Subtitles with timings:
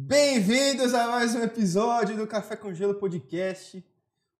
[0.00, 3.84] Bem-vindos a mais um episódio do Café com Gelo Podcast,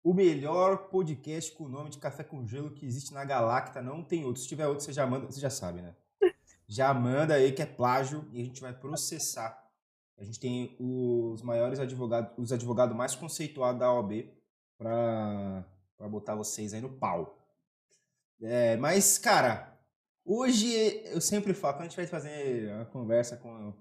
[0.04, 3.82] o melhor podcast com o nome de Café com Gelo que existe na Galacta.
[3.82, 4.40] Não tem outro.
[4.40, 5.96] Se tiver outro, você já manda, você já sabe, né?
[6.68, 9.68] Já manda aí que é plágio e a gente vai processar.
[10.16, 14.28] A gente tem os maiores advogados, os advogados mais conceituados da OAB
[14.78, 15.64] para
[16.08, 17.36] botar vocês aí no pau.
[18.40, 19.76] É, mas, cara,
[20.24, 20.72] hoje
[21.06, 23.74] eu sempre falo, quando a gente vai fazer uma conversa com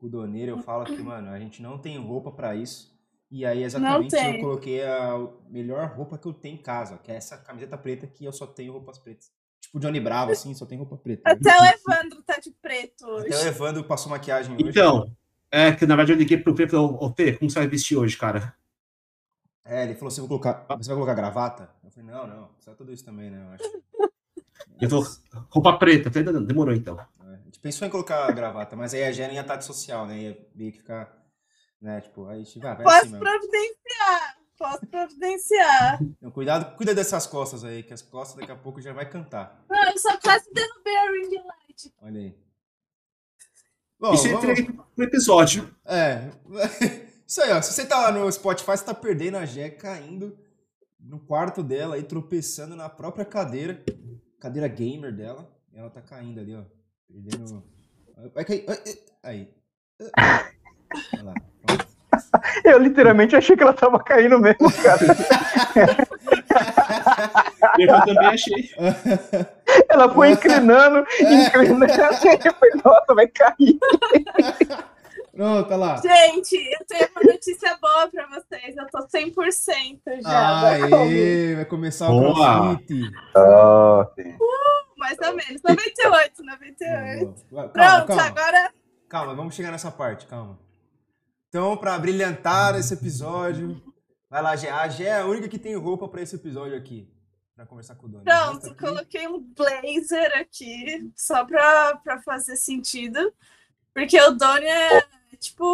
[0.00, 2.90] o Doneiro, eu falo que, mano, a gente não tem roupa para isso.
[3.30, 7.14] E aí, exatamente, eu coloquei a melhor roupa que eu tenho em casa, que é
[7.14, 9.30] essa camiseta preta que eu só tenho roupas pretas.
[9.60, 11.30] Tipo Johnny Bravo, assim, só tem roupa preta.
[11.30, 13.26] Até o Evandro tá de preto hoje.
[13.28, 14.64] Até o Evandro passou maquiagem hoje.
[14.68, 15.14] Então,
[15.50, 17.68] é que na verdade eu liguei pro Fê e falei, ô Fê, como você vai
[17.68, 18.54] vestir hoje, cara?
[19.64, 21.70] É, ele falou, você vai colocar, você vai colocar gravata?
[21.84, 23.80] Eu falei, não, não, só tudo isso também, né, eu acho.
[24.80, 25.06] Eu tô
[25.50, 26.08] roupa preta.
[26.08, 26.98] Eu falei, demorou então.
[27.50, 30.06] É, a gente pensou em colocar gravata, mas aí a Gera ia estar de social,
[30.06, 31.12] né, ia meio que ficar,
[31.80, 36.02] né, tipo, aí a gente vai, vai Posso assim providenciar, posso providenciar.
[36.02, 39.64] Então, cuidado, cuida dessas costas aí, que as costas daqui a pouco já vai cantar.
[39.68, 41.94] Não, eu só quase derrubei a ring light.
[42.00, 42.38] Olha aí.
[43.98, 44.58] Bom, Isso vamos...
[44.58, 44.62] é
[44.94, 45.76] pro episódio.
[45.84, 46.30] É.
[47.26, 47.60] Isso aí, ó.
[47.60, 50.38] Se você tá lá no Spotify, você tá perdendo a Jé caindo
[50.98, 53.84] no quarto dela e tropeçando na própria cadeira.
[54.40, 55.54] Cadeira gamer dela.
[55.74, 56.64] Ela tá caindo ali, ó.
[57.12, 57.62] Perdendo.
[58.34, 58.64] Vai cair.
[59.22, 59.48] Aí.
[61.14, 61.34] Olha lá.
[61.66, 61.86] Pronto.
[62.64, 65.00] Eu literalmente achei que ela tava caindo mesmo, cara.
[67.78, 68.70] Eu também achei.
[69.88, 71.84] Ela foi inclinando, inclinando.
[71.84, 73.78] Eu falei, nossa, vai cair.
[75.32, 75.96] Pronto, tá lá.
[75.96, 78.76] Gente, eu tenho uma notícia boa pra vocês.
[78.76, 80.60] Eu tô 100% já.
[80.60, 83.10] Aê, vai começar o crossfit.
[83.34, 84.34] Ah, sim.
[84.34, 85.60] Uh, mais ou menos.
[85.62, 87.44] 98, 98.
[87.50, 88.22] Calma, Pronto, calma.
[88.22, 88.74] agora.
[89.08, 90.56] Calma, vamos chegar nessa parte, calma.
[91.48, 93.82] Então, pra brilhantar esse episódio,
[94.28, 94.70] vai lá, Gé.
[94.70, 97.12] A Gé é a única que tem roupa pra esse episódio aqui.
[97.56, 98.24] Pra conversar com o Doni.
[98.24, 103.32] Pronto, coloquei um blazer aqui, só pra fazer sentido.
[103.92, 105.02] Porque o Doni é
[105.38, 105.64] tipo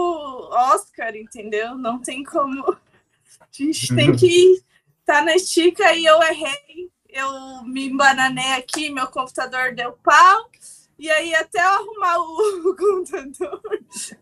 [0.51, 1.77] Oscar, entendeu?
[1.77, 2.73] Não tem como.
[2.73, 4.63] A gente tem que
[5.01, 6.91] estar na estica e eu errei.
[7.09, 10.51] Eu me embananei aqui, meu computador deu pau.
[10.99, 13.61] E aí, até eu arrumar o computador.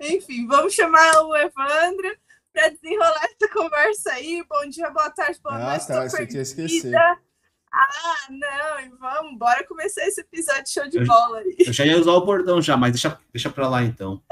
[0.01, 2.17] Enfim, vamos chamar o Evandro
[2.53, 4.45] para desenrolar essa conversa aí.
[4.49, 5.87] Bom dia, boa tarde, boa Ah, noite.
[5.87, 6.95] tá, eu tinha esquecido.
[6.97, 11.57] Ah, não, e vamos, bora começar esse episódio show de bola aí.
[11.67, 14.23] Eu já ia usar o bordão já, mas deixa, deixa pra lá então.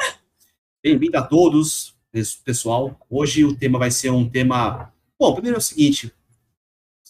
[0.83, 2.97] Bem-vindo a todos, pes- pessoal.
[3.11, 4.93] Hoje o tema vai ser um tema.
[5.19, 6.13] Bom, primeiro é o seguinte: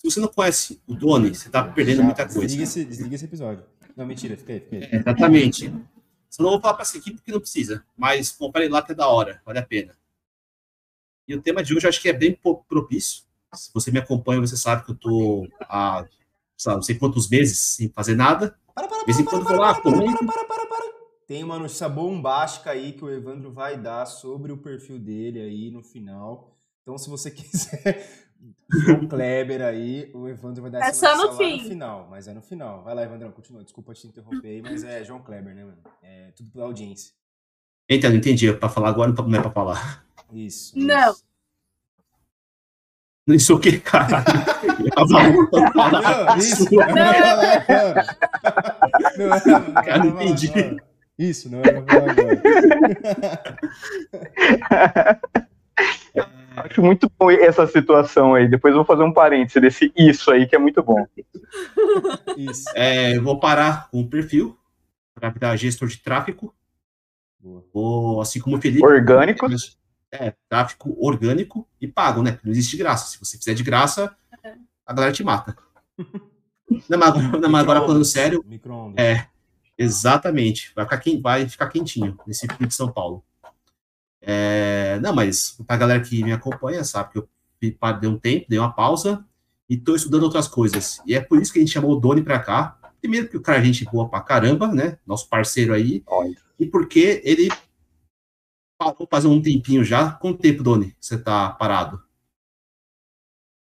[0.02, 2.40] se você não conhece o Doni, você tá perdendo Já, muita coisa.
[2.40, 3.64] Desliga esse, desliga esse episódio.
[3.96, 4.82] Não, mentira, fica aí, fica aí.
[4.82, 5.72] É, exatamente.
[6.28, 8.94] Só não vou falar para essa equipe porque não precisa, mas compare lá que é
[8.94, 9.96] da hora, vale a pena.
[11.28, 12.36] E o tema de hoje eu acho que é bem
[12.68, 13.22] propício.
[13.54, 16.04] Se você me acompanha, você sabe que eu tô há
[16.66, 18.56] lá, não sei quantos meses sem fazer nada.
[18.74, 20.26] Para, para, De vez em para, quando para, vou lá, para, para, comento.
[20.26, 20.92] para, para, para, para.
[21.26, 25.70] Tem uma notícia bombástica aí que o Evandro vai dar sobre o perfil dele aí
[25.70, 26.58] no final.
[26.82, 28.31] Então, se você quiser
[28.70, 31.62] João Kleber aí, o Evandro vai dar É essa só no fim.
[31.62, 32.08] no final.
[32.10, 32.82] Mas é no final.
[32.82, 33.62] Vai lá, Evandrão, continua.
[33.62, 35.78] Desculpa te interromper aí, mas é João Kleber, né, mano?
[36.02, 37.12] É tudo pela audiência.
[37.88, 38.48] Eita, não entendi.
[38.48, 40.04] É para falar agora, não é para falar.
[40.32, 40.72] Isso.
[40.78, 41.10] Não.
[41.12, 41.24] isso.
[43.28, 44.24] Isso o que, cara?
[44.24, 44.24] Pra.
[45.06, 46.64] Não, isso.
[46.74, 46.94] Não, não,
[49.28, 50.50] não, não, Cara, não entendi.
[50.54, 50.76] não.
[51.18, 52.40] Isso, não era pra falar agora.
[56.56, 58.48] Acho muito bom essa situação aí.
[58.48, 61.06] Depois eu vou fazer um parêntese desse isso aí, que é muito bom.
[62.36, 62.64] Isso.
[62.74, 64.56] É, eu vou parar com o perfil
[65.14, 66.54] para virar gestor de tráfego.
[67.72, 68.84] Vou, assim como o Felipe.
[68.84, 69.78] Orgânicos.
[70.10, 72.38] É, tráfico orgânico e pago, né?
[72.44, 73.06] Não existe graça.
[73.06, 74.14] Se você fizer de graça,
[74.86, 75.56] a galera te mata.
[76.88, 78.44] Não, mas agora, não, mas agora falando sério.
[78.96, 79.26] É.
[79.76, 80.72] exatamente.
[80.74, 83.24] Vai ficar, vai ficar quentinho nesse frio de São Paulo.
[84.22, 87.28] É, não, mas pra galera que me acompanha, sabe que eu
[88.00, 89.24] dei um tempo, dei uma pausa
[89.68, 91.00] e tô estudando outras coisas.
[91.06, 92.78] E é por isso que a gente chamou o Doni pra cá.
[93.00, 94.98] Primeiro, porque o cara é gente boa pra caramba, né?
[95.04, 96.02] Nosso parceiro aí.
[96.06, 96.36] Olha.
[96.58, 97.48] E porque ele
[98.78, 100.12] parou faz um tempinho já.
[100.12, 102.00] Quanto tempo, Doni, você tá parado?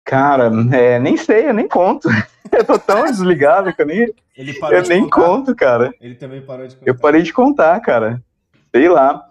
[0.04, 2.08] Cara, é, nem sei, eu nem conto.
[2.50, 5.16] Eu tô tão desligado que eu nem, Ele parou eu de nem contar.
[5.16, 5.94] conto, cara.
[6.00, 6.90] Ele também parou de contar.
[6.90, 8.24] Eu parei de contar, cara.
[8.74, 9.28] Sei lá.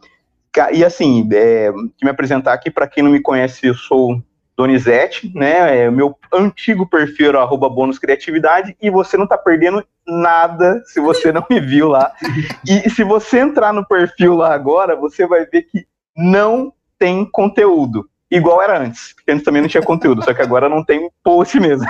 [0.72, 1.72] E assim, é,
[2.04, 4.22] me apresentar aqui, para quem não me conhece, eu sou
[4.58, 5.84] Donizete, né?
[5.84, 11.00] É, meu antigo perfil era arroba bônus criatividade, e você não tá perdendo nada se
[11.00, 12.12] você não me viu lá.
[12.68, 18.10] E se você entrar no perfil lá agora, você vai ver que não tem conteúdo.
[18.32, 21.60] Igual era antes, porque antes também não tinha conteúdo, só que agora não tem post
[21.60, 21.86] mesmo.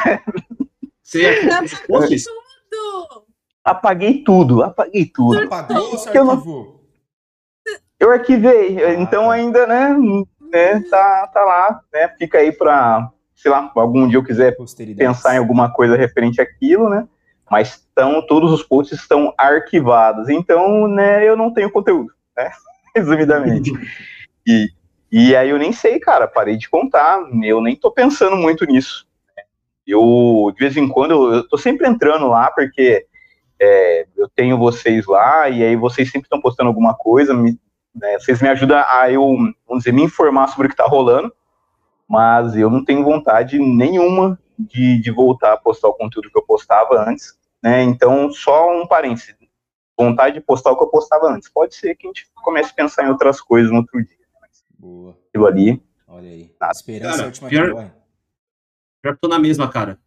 [1.02, 2.26] Você Tá posts?
[2.26, 3.24] tudo.
[3.64, 5.40] apaguei tudo, apaguei tudo.
[5.40, 6.77] Apagou ou você Que eu não-?
[8.08, 9.34] Eu arquivei, Ah, então tá.
[9.34, 9.90] ainda, né,
[10.50, 14.56] né, tá, tá lá, né, fica aí pra, sei lá, algum dia eu quiser
[14.98, 17.06] pensar em alguma coisa referente àquilo, né,
[17.52, 22.50] mas estão, todos os posts estão arquivados, então, né, eu não tenho conteúdo, né,
[22.96, 23.74] resumidamente.
[24.48, 24.70] E,
[25.12, 29.06] e aí eu nem sei, cara, parei de contar, eu nem tô pensando muito nisso.
[29.86, 33.06] Eu, de vez em quando, eu, eu tô sempre entrando lá, porque
[33.60, 37.60] é, eu tenho vocês lá, e aí vocês sempre estão postando alguma coisa, me-
[38.00, 39.22] né, vocês me ajudam a eu,
[39.68, 41.34] vamos dizer, me informar sobre o que tá rolando,
[42.08, 46.44] mas eu não tenho vontade nenhuma de, de voltar a postar o conteúdo que eu
[46.44, 49.36] postava antes, né, então só um parênteses,
[49.98, 52.76] vontade de postar o que eu postava antes, pode ser que a gente comece a
[52.76, 54.18] pensar em outras coisas no outro dia,
[54.80, 55.18] Boa.
[55.30, 56.52] aquilo ali, Olha aí.
[56.60, 56.72] Nada.
[56.72, 57.92] Esperança Cara, é a última pior-.
[59.02, 60.00] Pior que tô na mesma, cara.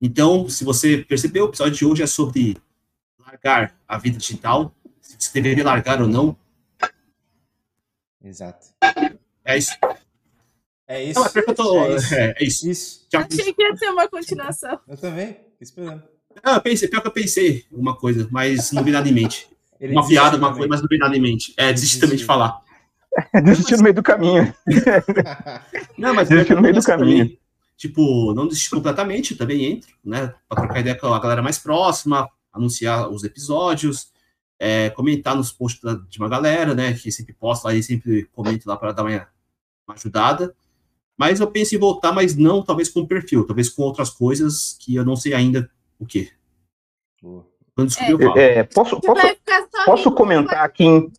[0.00, 2.56] Então, se você percebeu, o episódio de hoje é sobre
[3.20, 6.36] largar a vida digital, se você deveria largar ou não.
[8.24, 8.66] Exato.
[9.44, 9.72] É isso.
[10.88, 11.20] É isso.
[11.20, 11.84] Não, é tô.
[11.84, 12.14] É isso.
[12.14, 12.70] É, é isso.
[12.70, 13.06] Isso.
[13.12, 14.80] Já, Achei que ia ter uma continuação.
[14.88, 15.36] Eu também.
[15.60, 16.02] Esperando.
[16.42, 19.48] ah, pensei, pior que eu pensei uma coisa, mas não vi nada em mente.
[19.80, 21.52] Ele uma piada, uma coisa, mas não vi nada em mente.
[21.56, 22.62] É, desisti também de falar.
[23.44, 24.54] desistir no meio do caminho.
[25.98, 27.24] Não, mas Desistir no meio do caminho.
[27.24, 27.40] também.
[27.76, 30.32] Tipo, não desistir completamente, eu também entro, né?
[30.48, 34.08] Pra trocar ideia com a galera mais próxima, anunciar os episódios,
[34.58, 36.92] é, comentar nos posts de uma galera, né?
[36.94, 39.28] Que sempre posta lá e sempre comenta lá para dar uma,
[39.86, 40.54] uma ajudada.
[41.16, 44.76] Mas eu penso em voltar, mas não talvez com o perfil, talvez com outras coisas
[44.80, 46.32] que eu não sei ainda o que.
[47.74, 48.38] Quando descobrir, eu falo.
[48.38, 49.22] É, posso, posso,
[49.84, 51.12] posso comentar aqui em,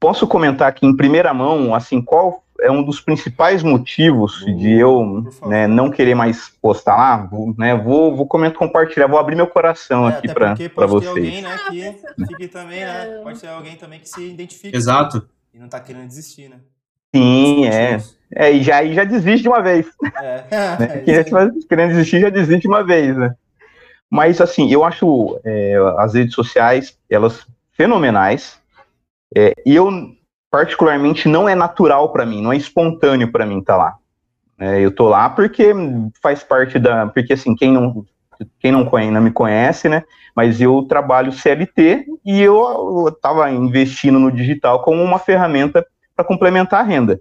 [0.00, 5.24] posso comentar aqui em primeira mão, assim, qual é um dos principais motivos de eu
[5.46, 7.16] né, não querer mais postar lá?
[7.26, 10.86] Vou, né, vou, vou comentar, compartilhar, vou abrir meu coração É, aqui para porque pode
[10.88, 11.08] ter vocês.
[11.08, 13.18] alguém, né, Ah, que fique também, né?
[13.18, 13.22] É.
[13.22, 14.76] Pode ter alguém também que se identifique.
[14.76, 15.28] Exato.
[15.52, 16.56] E não tá querendo desistir, né?
[17.14, 18.00] Sim, é.
[18.36, 19.86] É, e já, e já desiste de uma vez.
[20.22, 20.44] É.
[20.78, 20.88] né?
[20.96, 23.34] É Quem já estiver querendo desistir, já desiste de uma vez, né?
[24.08, 28.60] Mas, assim, eu acho é, as redes sociais, elas fenomenais.
[29.36, 29.90] É, e eu,
[30.50, 33.96] particularmente, não é natural para mim, não é espontâneo para mim estar lá.
[34.58, 35.72] É, eu tô lá porque
[36.22, 37.06] faz parte da...
[37.06, 38.04] Porque, assim, quem não,
[38.58, 40.02] quem não, conhece, não me conhece, né?
[40.34, 46.80] Mas eu trabalho CLT e eu estava investindo no digital como uma ferramenta para complementar
[46.80, 47.20] a renda.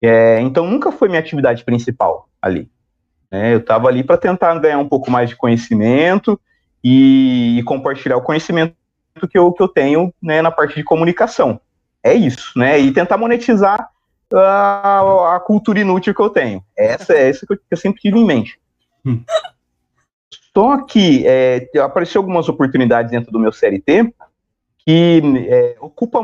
[0.00, 2.70] É, então, nunca foi minha atividade principal ali.
[3.30, 3.52] né?
[3.52, 6.40] eu estava ali para tentar ganhar um pouco mais de conhecimento
[6.82, 8.74] e, e compartilhar o conhecimento
[9.30, 11.60] que eu, que eu tenho né, na parte de comunicação.
[12.06, 12.78] É isso, né?
[12.78, 13.88] E tentar monetizar
[14.32, 16.62] a, a cultura inútil que eu tenho.
[16.76, 18.60] Essa é essa que eu, que eu sempre tive em mente.
[19.04, 19.24] Hum.
[20.56, 24.14] Só que é, apareceu algumas oportunidades dentro do meu CLT
[24.86, 26.20] que é, ocupa,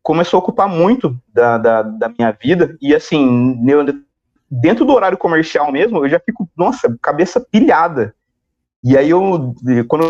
[0.00, 3.84] começou a ocupar muito da, da, da minha vida, e assim, eu,
[4.48, 8.14] dentro do horário comercial mesmo, eu já fico, nossa, cabeça pilhada.
[8.84, 9.52] E aí eu,
[9.88, 10.04] quando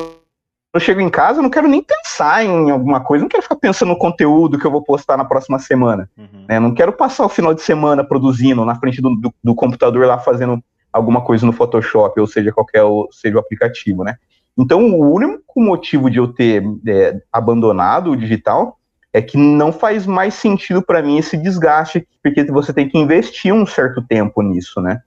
[0.75, 3.55] eu chego em casa, eu não quero nem pensar em alguma coisa, não quero ficar
[3.55, 6.11] pensando no conteúdo que eu vou postar na próxima semana.
[6.19, 6.45] Uhum.
[6.49, 6.59] né?
[6.59, 10.19] Não quero passar o final de semana produzindo na frente do, do, do computador lá
[10.19, 10.63] fazendo
[10.93, 14.17] alguma coisa no Photoshop, ou seja, qualquer seja o aplicativo, né?
[14.59, 18.79] Então, o único motivo de eu ter é, abandonado o digital
[19.13, 23.55] é que não faz mais sentido para mim esse desgaste, porque você tem que investir
[23.55, 25.01] um certo tempo nisso, né?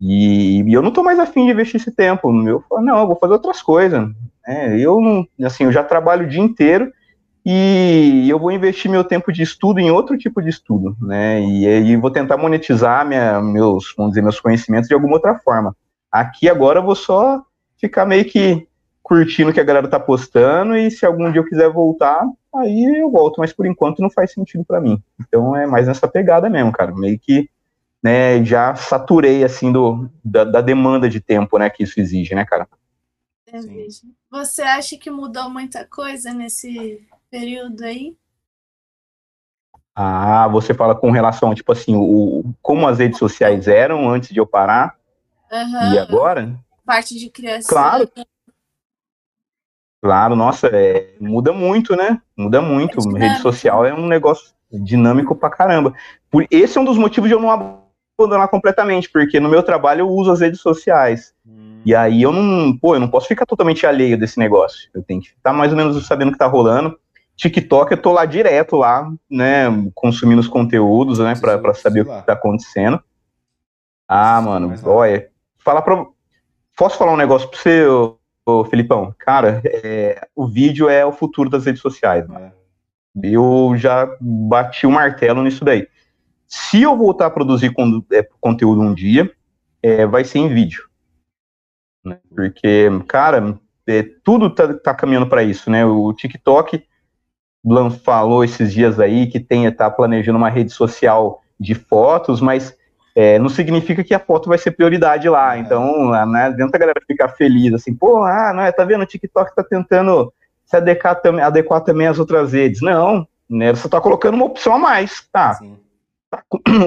[0.00, 2.32] E, e eu não tô mais afim de investir esse tempo.
[2.46, 4.08] Eu falo, não, eu vou fazer outras coisas.
[4.46, 4.78] Né?
[4.78, 6.92] eu assim, eu já trabalho o dia inteiro
[7.44, 11.40] e eu vou investir meu tempo de estudo em outro tipo de estudo, né?
[11.40, 15.74] E aí vou tentar monetizar minha, meus, vamos dizer, meus conhecimentos de alguma outra forma.
[16.12, 17.42] Aqui agora eu vou só
[17.78, 18.68] ficar meio que
[19.02, 23.00] curtindo o que a galera tá postando e se algum dia eu quiser voltar, aí
[23.00, 25.02] eu volto, mas por enquanto não faz sentido para mim.
[25.20, 27.48] Então é mais nessa pegada mesmo, cara, meio que
[28.02, 32.44] né, já saturei assim do da, da demanda de tempo, né, que isso exige, né,
[32.44, 32.68] cara?
[33.52, 34.14] É, Sim.
[34.30, 38.16] Você acha que mudou muita coisa nesse período aí?
[39.94, 44.38] Ah, você fala com relação, tipo assim, o, como as redes sociais eram antes de
[44.38, 44.96] eu parar
[45.52, 45.94] Aham.
[45.94, 46.58] e agora?
[46.86, 47.68] Parte de criação.
[47.68, 48.10] Claro.
[50.02, 52.22] Claro, nossa, é, muda muito, né?
[52.36, 52.98] Muda muito.
[53.16, 53.20] É.
[53.20, 55.94] Rede social é um negócio dinâmico pra caramba.
[56.30, 60.00] Por, esse é um dos motivos de eu não abandonar completamente, porque no meu trabalho
[60.00, 61.34] eu uso as redes sociais.
[61.84, 64.88] E aí eu não, pô, eu não posso ficar totalmente alheio desse negócio.
[64.92, 66.98] Eu tenho que estar mais ou menos sabendo o que tá rolando.
[67.36, 72.04] TikTok, eu tô lá direto lá, né, consumindo os conteúdos, né, pra, pra saber o
[72.04, 73.02] que tá acontecendo.
[74.06, 76.04] Ah, mano, olha, falar pra...
[76.76, 79.14] Posso falar um negócio pra você, ô, ô Felipão?
[79.18, 82.46] Cara, é, o vídeo é o futuro das redes sociais, mano.
[82.46, 82.52] É.
[83.22, 85.88] Eu já bati o martelo nisso daí.
[86.46, 87.72] Se eu voltar a produzir
[88.12, 89.30] é, conteúdo um dia,
[89.82, 90.89] é, vai ser em vídeo.
[92.04, 92.18] Né?
[92.34, 95.84] Porque, cara, é, tudo tá, tá caminhando para isso, né?
[95.84, 96.82] O TikTok,
[98.02, 102.74] falou esses dias aí que tem, tá planejando uma rede social de fotos, mas
[103.14, 105.56] é, não significa que a foto vai ser prioridade lá.
[105.56, 105.60] É.
[105.60, 109.06] Então, não adianta a galera ficar feliz, assim, pô, ah, não, é, tá vendo, o
[109.06, 110.32] TikTok tá tentando
[110.64, 112.80] se adequar, tam- adequar também às outras redes.
[112.80, 115.54] Não, né, você tá colocando uma opção a mais, tá?
[115.54, 115.76] Sim.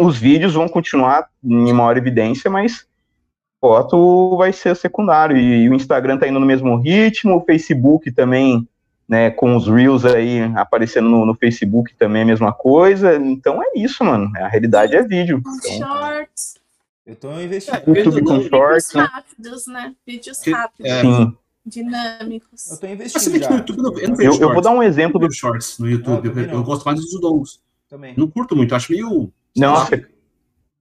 [0.02, 2.88] Os vídeos vão continuar em maior evidência, mas
[3.68, 5.38] foto vai ser secundário.
[5.38, 8.68] E, o Instagram tá indo no mesmo ritmo, o Facebook também,
[9.08, 13.16] né, com os Reels aí aparecendo no, no Facebook também é a mesma coisa.
[13.16, 14.30] Então é isso, mano.
[14.36, 15.42] A realidade é vídeo.
[15.42, 16.56] Então, Shorts.
[17.08, 17.76] Eu tô investindo.
[17.76, 19.10] É, YouTube com Vídeos shorts, Vídeos né?
[19.14, 19.96] rápidos, né?
[20.06, 21.02] Vídeos rápidos, é.
[21.02, 21.38] Sim.
[21.66, 22.72] dinâmicos.
[22.72, 23.50] Eu tô investindo você vê que já.
[23.52, 25.32] no YouTube não- eu não Eu, vejo eu vou dar um exemplo do.
[25.34, 26.28] shorts no YouTube.
[26.36, 27.62] eu eu, gosto mais dos longos.
[27.90, 28.14] Também.
[28.18, 29.32] Não curto muito, eu acho meio.
[29.56, 30.06] Não, você-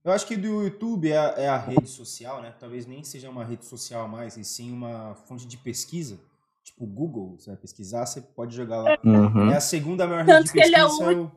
[0.04, 2.52] Eu acho que do YouTube é a, é a rede social, né?
[2.59, 6.18] Talvez nem seja uma rede social mais, e sim uma fonte de pesquisa.
[6.64, 8.99] Tipo, o Google, você vai pesquisar, você pode jogar lá.
[9.04, 9.50] Uhum.
[9.50, 11.30] É a segunda maior rede Tanto de que ele é o pesquisa,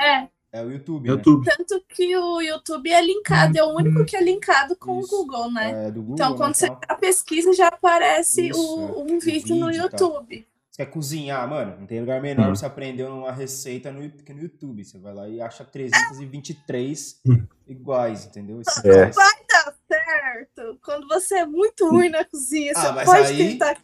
[0.00, 0.04] é.
[0.04, 1.14] É, é o YouTube, né?
[1.14, 1.44] YouTube.
[1.44, 5.14] tanto que o YouTube é linkado, é o único que é linkado com Isso.
[5.14, 5.86] o Google, né?
[5.86, 6.80] É, do Google, Então, né, quando você tal.
[6.88, 9.12] a pesquisa já aparece Isso, o- é.
[9.12, 10.08] um vídeo no vídeo tal.
[10.10, 10.47] YouTube.
[10.78, 11.76] Você quer cozinhar, mano?
[11.80, 12.46] Não tem lugar menor Hum.
[12.46, 14.84] pra você aprender uma receita no, que no YouTube.
[14.84, 17.44] Você vai lá e acha 323 Hum.
[17.66, 18.60] iguais, entendeu?
[18.60, 19.06] Esses É.
[19.10, 20.78] Vai dar certo.
[20.84, 23.76] Quando você é muito ruim na cozinha, Ah, você mas pode aí- tentar.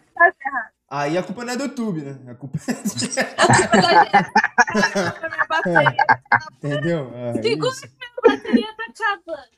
[0.89, 2.17] Aí a culpa não é do YouTube, né?
[2.31, 2.63] A culpa é
[5.29, 6.07] minha bateria,
[6.63, 7.11] Entendeu?
[7.13, 7.89] É, Segura isso.
[7.89, 9.49] minha bateria tá acabando.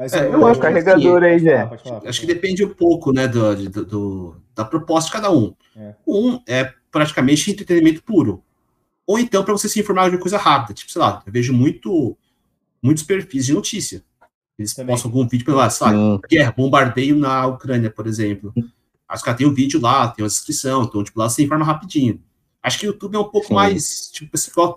[0.00, 1.48] Mas É, eu, eu O acho que- carregador aí, pode
[2.08, 2.34] Acho que falar.
[2.34, 5.54] depende um pouco, né, do, do- do- da proposta de cada um.
[5.76, 5.94] É.
[6.06, 8.42] Um é praticamente entretenimento puro.
[9.06, 10.72] Ou então para você se informar de uma coisa rápida.
[10.72, 12.16] Tipo, sei lá, eu vejo muito,
[12.82, 14.02] muitos perfis de notícia.
[14.58, 14.94] Eles Também.
[14.94, 18.54] postam algum vídeo pela, sei lá, guerra, bombardeio na Ucrânia, por exemplo.
[18.56, 21.64] Aí os caras têm um vídeo lá, tem uma descrição, então, tipo, lá você informa
[21.64, 22.22] rapidinho.
[22.62, 23.54] Acho que o YouTube é um pouco Sim.
[23.54, 24.30] mais, tipo,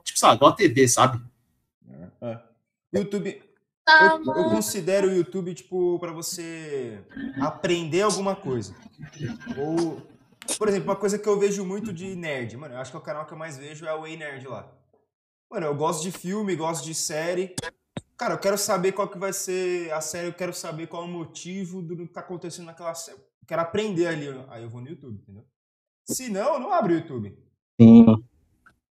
[0.03, 1.21] tipo, sabe, igual a TV, sabe?
[2.21, 2.37] É.
[2.93, 3.52] YouTube, Ah,
[3.87, 4.49] eu, eu mano.
[4.49, 7.03] considero o YouTube, tipo, pra você
[7.41, 8.75] aprender alguma coisa.
[9.57, 10.01] Ou,
[10.57, 12.99] por exemplo, uma coisa que eu vejo muito de nerd, mano, eu acho que é
[12.99, 14.71] o canal que eu mais vejo é o Ei Nerd lá.
[15.51, 17.55] Mano, eu gosto de filme, gosto de série.
[18.17, 21.05] Cara, eu quero saber qual que vai ser a série, eu quero saber qual é
[21.05, 23.17] o motivo do que tá acontecendo naquela série.
[23.17, 25.45] Eu quero aprender ali, aí eu vou no YouTube, entendeu?
[26.05, 27.37] Se não, eu não abro o YouTube.
[27.79, 28.05] Sim.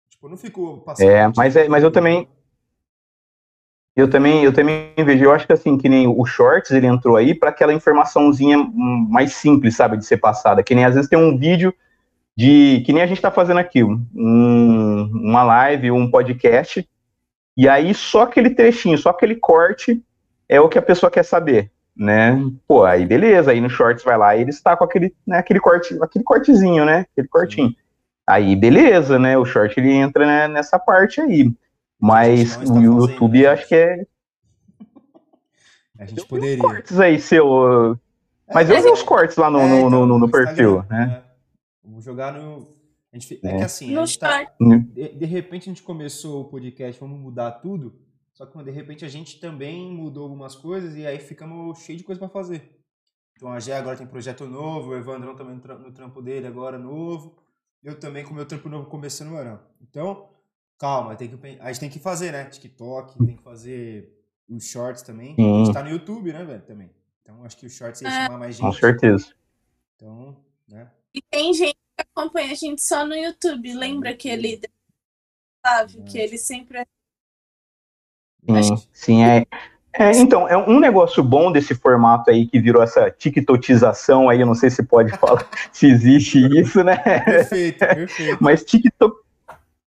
[0.08, 1.10] Tipo, eu não fico passando.
[1.10, 2.28] É, mas, é, mas eu também.
[3.96, 7.16] Eu também, eu também vejo, eu acho que assim, que nem o Shorts, ele entrou
[7.16, 8.58] aí para aquela informaçãozinha
[9.08, 10.62] mais simples, sabe, de ser passada.
[10.62, 11.72] Que nem às vezes tem um vídeo
[12.36, 12.82] de.
[12.84, 16.86] Que nem a gente tá fazendo aqui, um, uma live, um podcast,
[17.56, 20.02] e aí só aquele trechinho, só aquele corte
[20.48, 22.36] é o que a pessoa quer saber, né?
[22.66, 25.60] Pô, aí beleza, aí no Shorts vai lá e ele está com aquele, né, aquele
[25.60, 27.06] corte, aquele cortezinho, né?
[27.12, 27.74] Aquele cortinho.
[28.26, 29.36] Aí beleza, né?
[29.36, 31.52] O short ele entra né, nessa parte aí.
[32.06, 34.06] Mas o YouTube né, acho que é
[35.98, 36.58] A gente Tem uns poderia.
[36.62, 37.98] cortes aí, seu.
[38.52, 41.24] Mas eu vi os cortes lá no, É, no, então, no, no no perfil, né?
[41.24, 41.88] é.
[41.88, 42.74] Vou jogar no.
[43.12, 43.48] A gente, é.
[43.48, 43.56] É.
[43.58, 44.84] que assim, a No gente tá, short.
[44.92, 47.94] de, de repente a gente começou o podcast, vamos mudar tudo.
[48.32, 52.04] Só que de repente a gente também mudou algumas coisas e aí ficamos cheio de
[52.04, 52.80] coisa pra fazer.
[53.36, 56.46] Então a Gé agora tem projeto novo, o Evandrão também no tra- no trampo dele
[56.48, 57.36] agora novo.
[57.82, 59.60] Eu também com o meu trampo novo começando ano.
[59.80, 60.28] Então,
[60.84, 62.44] calma, tem que, a gente tem que fazer, né?
[62.44, 64.12] TikTok, tem que fazer
[64.46, 65.32] os shorts também.
[65.32, 65.64] A Sim.
[65.64, 66.60] gente tá no YouTube, né, velho?
[66.60, 66.90] Também.
[67.22, 68.26] Então acho que os shorts ia É.
[68.26, 68.66] chamar mais gente.
[68.66, 69.32] Com certeza.
[69.96, 70.36] Então,
[70.68, 70.90] né?
[71.14, 73.72] E tem gente que acompanha a gente só no YouTube.
[73.72, 74.60] Lembra aquele
[75.66, 76.84] Flávio, que ele sempre é
[78.62, 79.46] Sim, sim, é.
[79.96, 84.46] É, então, é um negócio bom desse formato aí que virou essa tiktokização aí, eu
[84.46, 86.96] não sei se pode falar, se existe isso, né?
[86.96, 88.38] Perfeito, perfeito.
[88.42, 89.23] Mas TikTok,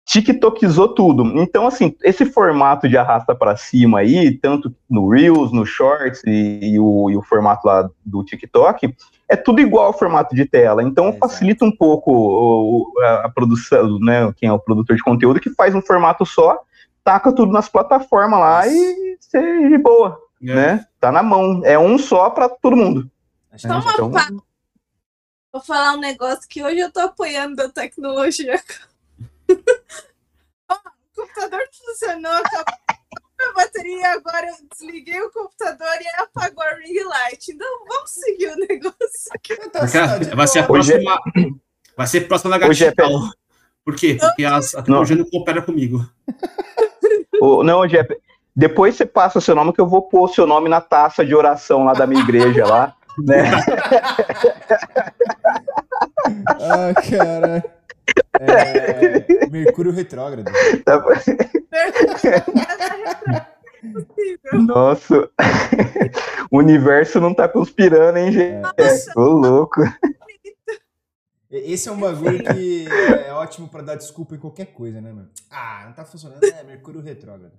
[0.04, 1.24] TikTokizou tudo.
[1.40, 6.74] Então, assim, esse formato de arrasta para cima aí, tanto no Reels, no Shorts e,
[6.74, 8.94] e o, e o formato lá do TikTok,
[9.28, 10.82] é tudo igual ao formato de tela.
[10.82, 14.30] Então, É, facilita um pouco o- a, a produção, né?
[14.36, 16.58] Quem é o produtor de conteúdo, que faz um formato só,
[17.02, 20.54] taca tudo nas plataformas lá e ser de boa, É.
[20.54, 20.86] né?
[21.00, 21.62] Tá na mão.
[21.64, 23.10] É um só para todo mundo.
[23.54, 23.80] Então.
[25.52, 28.60] Vou falar um negócio que hoje eu tô apoiando a tecnologia.
[31.84, 32.74] funcionou, acabou
[33.40, 37.48] a bateria, agora eu desliguei o computador e apagou a ring light.
[37.50, 39.56] Então vamos seguir o negócio aqui.
[39.70, 39.84] Tá
[40.18, 40.70] de vai ser a.
[40.70, 41.20] Hoje é- próxima.
[41.96, 42.94] Vai ser a próxima é lagartixa.
[43.84, 44.16] Por quê?
[44.18, 46.08] Porque as, a tecnologia não coopera comigo.
[47.40, 48.16] Ô, não, Jeff,
[48.56, 51.24] depois você passa o seu nome que eu vou pôr o seu nome na taça
[51.24, 53.44] de oração lá da minha igreja lá, né?
[56.58, 57.62] Ah, cara.
[58.40, 60.50] É, Mercúrio retrógrado.
[60.84, 61.10] Tá bom.
[64.52, 65.30] Nossa,
[66.50, 68.66] o universo não tá conspirando, hein, gente?
[69.16, 69.80] Ô, louco.
[71.50, 72.86] Esse é um bagulho que
[73.26, 75.30] é ótimo pra dar desculpa em qualquer coisa, né, mano?
[75.50, 76.42] Ah, não tá funcionando.
[76.42, 77.52] É, Mercúrio retrógrado.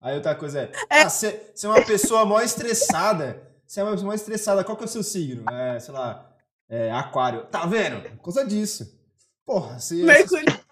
[0.00, 0.72] Aí outra coisa é.
[0.88, 3.42] Ah, você você é uma pessoa mó estressada.
[3.66, 4.64] Você é uma pessoa mó estressada.
[4.64, 5.44] Qual que é o seu signo?
[5.50, 6.30] É, sei lá.
[6.68, 7.44] É, aquário.
[7.46, 8.00] Tá vendo?
[8.16, 9.01] Por causa disso.
[9.46, 9.76] Porra.
[10.04, 10.46] Mercúrio.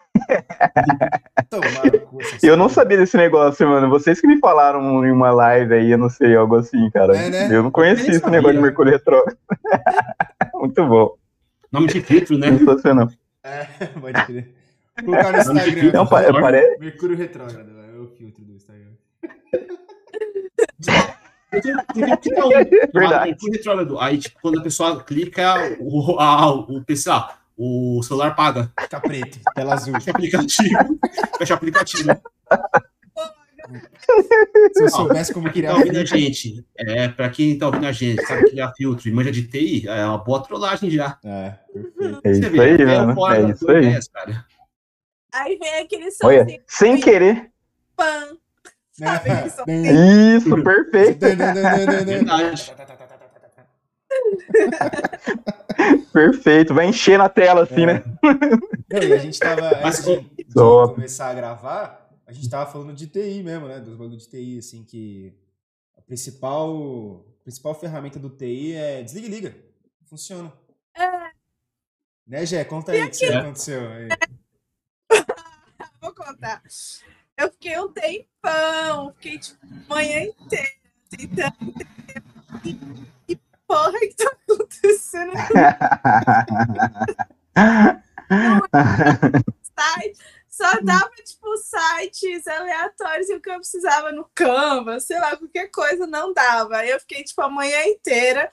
[1.53, 3.89] Essas Eu não sabia desse negócio, mano.
[3.89, 7.17] Vocês que me falaram em uma live aí, eu não sei, algo assim, cara.
[7.17, 7.57] É, né?
[7.57, 9.37] Eu não conhecia esse negócio de Mercúrio Retrógrado.
[10.55, 11.15] Muito bom.
[11.73, 12.57] Nome de filtro, né?
[12.57, 13.09] Sensacional.
[13.43, 14.55] É, pode crer.
[15.05, 15.93] Colocar no Instagram.
[15.93, 16.79] Não, pa- parece.
[16.79, 17.71] Mercúrio retrógrado.
[17.81, 18.91] É o filtro do Instagram.
[22.93, 23.37] Verdade.
[23.37, 23.99] Ah, retrógrado.
[23.99, 27.25] Aí, tipo, quando a pessoa clica, o, a, o PC, o
[28.03, 28.73] celular paga.
[28.81, 29.95] Fica preto, tela azul.
[29.95, 30.99] Fecha o aplicativo.
[31.39, 32.11] Fecha o aplicativo.
[34.73, 36.65] Se eu soubesse como criar Tá ouvindo a gente?
[36.77, 40.05] É, pra quem tá ouvindo a gente, sabe criar filtro e manja de TI, é
[40.05, 41.19] uma boa trollagem já.
[41.25, 42.21] É, perfeito.
[42.25, 43.79] É Você isso vê, aí, fora É isso aí.
[43.79, 44.47] ideias, cara.
[45.33, 47.51] Aí vem aquele Olha, somzinho sem querer.
[49.01, 51.21] que som Isso, perfeito,
[52.05, 52.73] Verdade.
[56.13, 56.75] perfeito.
[56.75, 58.03] Vai encher na tela assim, né?
[58.91, 62.71] Não, e a gente tava, Mas, antes de, de começar a gravar, a gente tava
[62.71, 63.81] falando de TI mesmo, né?
[63.81, 65.35] Dos bagulhos de TI, assim, que
[65.97, 69.57] a principal, a principal ferramenta do TI é desliga e liga.
[70.07, 70.53] Funciona.
[70.97, 71.31] É.
[72.27, 72.65] Né, Gé?
[72.65, 73.89] Conta aí o que que aconteceu.
[73.91, 74.09] Aí.
[76.01, 76.63] Vou contar.
[77.37, 80.69] Eu fiquei um tempão, fiquei tipo manhã inteira
[81.09, 81.75] tentando
[82.65, 85.33] entender porra que tá acontecendo
[89.79, 90.19] site.
[90.49, 95.71] Só dava, tipo, sites aleatórios e o que eu precisava no Canva, sei lá, qualquer
[95.71, 96.79] coisa não dava.
[96.79, 98.51] Aí eu fiquei, tipo, a manhã inteira.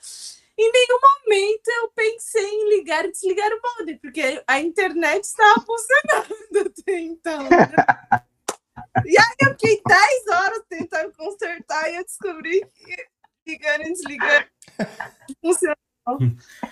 [0.56, 5.60] Em nenhum momento eu pensei em ligar e desligar o modem, porque a internet estava
[5.60, 7.42] funcionando até então.
[7.42, 7.68] né?
[9.04, 13.06] E aí eu fiquei 10 horas tentando consertar e eu descobri que
[13.48, 14.46] ligando e desligando
[15.40, 15.76] funcionou.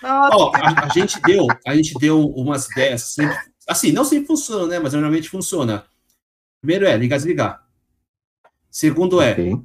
[0.01, 3.37] Nossa, Ó, a, a gente deu, a gente deu umas ideias, sempre-
[3.67, 4.79] assim, não sempre funciona, né?
[4.79, 5.85] Mas normalmente funciona.
[6.61, 7.67] Primeiro é ligar, desligar.
[8.69, 9.61] Segundo é, Ok.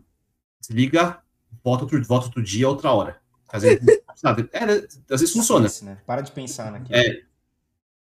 [0.61, 1.22] desliga,
[1.64, 3.20] volta outro, volta outro dia, outra hora.
[3.51, 3.81] Às vezes,
[4.16, 4.48] sabe?
[4.53, 4.72] É, né?
[5.11, 5.68] às vezes funciona.
[5.83, 5.98] Né?
[6.07, 6.94] Para de pensar naquilo.
[6.98, 7.22] É.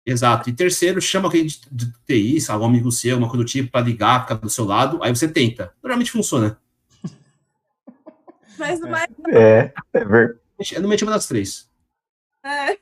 [0.04, 0.50] Exato.
[0.50, 3.70] E terceiro, chama alguém de, de TI, sabe, um amigo seu, uma coisa do tipo,
[3.70, 5.72] para ligar, ficar do seu lado, aí você tenta.
[5.82, 6.58] Normalmente funciona.
[8.58, 11.68] Mas o mais É, é ver- É normalmente uma das três.
[12.44, 12.76] é,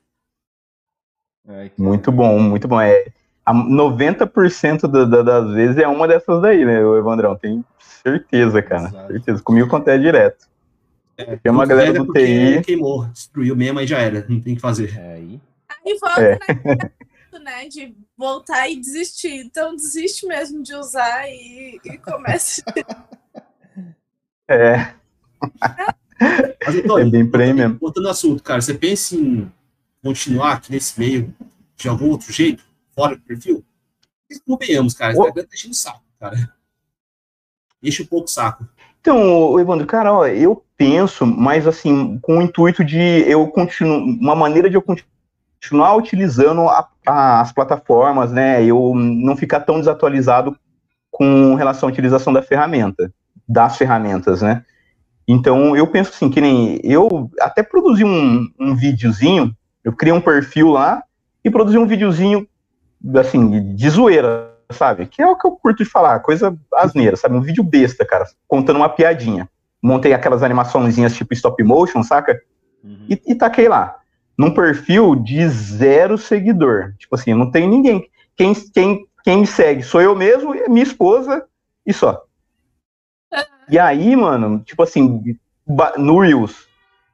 [1.78, 2.80] muito bom, muito bom.
[2.80, 3.06] É,
[3.44, 7.36] a 90% da- da- das vezes é uma dessas daí, né, o Evandrão?
[7.36, 8.88] Tenho certeza, cara.
[8.88, 9.12] Exato.
[9.12, 9.42] Certeza.
[9.42, 10.48] Comigo acontece direto.
[11.42, 12.62] Tem uma Não galera do TI.
[12.62, 14.24] Queimou, destruiu mesmo, aí já era.
[14.28, 14.96] Não tem o que fazer.
[14.98, 15.40] É aí.
[15.68, 17.38] aí volta É.
[17.38, 19.44] né, de voltar e desistir.
[19.44, 22.62] Então desiste mesmo de usar e, e começa.
[24.52, 24.94] É,
[26.66, 27.78] Mas, Antônio, é bem mesmo.
[27.80, 29.50] voltando ao assunto, cara, você pensa em
[30.02, 31.34] continuar aqui nesse meio
[31.76, 32.62] de algum outro jeito,
[32.94, 33.64] fora do perfil?
[34.46, 35.14] Convenhamos, cara.
[35.16, 35.20] Ô.
[35.22, 36.52] Instagram tá enchendo o saco, cara.
[37.82, 38.68] Enche um pouco o saco.
[39.00, 44.36] Então, Evandro, cara, ó, eu penso, mas assim, com o intuito de eu continuar, uma
[44.36, 48.62] maneira de eu continuar utilizando a- a- as plataformas, né?
[48.62, 50.56] Eu não ficar tão desatualizado
[51.10, 53.12] com relação à utilização da ferramenta,
[53.48, 54.64] das ferramentas, né?
[55.32, 60.20] Então, eu penso assim, que nem eu até produzi um, um videozinho, eu criei um
[60.20, 61.04] perfil lá
[61.44, 62.48] e produzi um videozinho,
[63.14, 65.06] assim, de zoeira, sabe?
[65.06, 67.36] Que é o que eu curto de falar, coisa asneira, sabe?
[67.36, 69.48] Um vídeo besta, cara, contando uma piadinha.
[69.80, 72.36] Montei aquelas animaçõezinhas tipo stop motion, saca?
[72.82, 73.06] Uhum.
[73.08, 73.94] E, e taquei lá.
[74.36, 76.92] Num perfil de zero seguidor.
[76.98, 78.04] Tipo assim, não tem ninguém.
[78.36, 81.44] Quem, quem, quem me segue sou eu mesmo, e minha esposa
[81.86, 82.20] e só.
[83.70, 85.38] E aí, mano, tipo assim,
[85.96, 86.68] no Reels,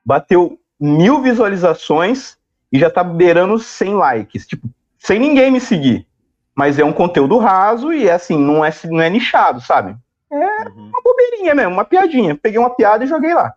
[0.04, 2.36] bateu mil visualizações
[2.72, 4.46] e já tá beirando 100 likes.
[4.46, 6.06] Tipo, sem ninguém me seguir.
[6.54, 9.96] Mas é um conteúdo raso e, assim, não é, não é nichado, sabe?
[10.30, 10.88] É é uhum.
[10.88, 12.34] uma bobeirinha mesmo, uma piadinha.
[12.34, 13.54] Peguei uma piada e joguei lá.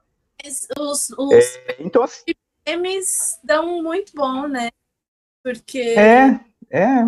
[0.77, 2.33] Os, os é, então, assim,
[2.67, 4.69] memes dão muito bom, né?
[5.43, 5.95] Porque.
[5.97, 7.05] É, é.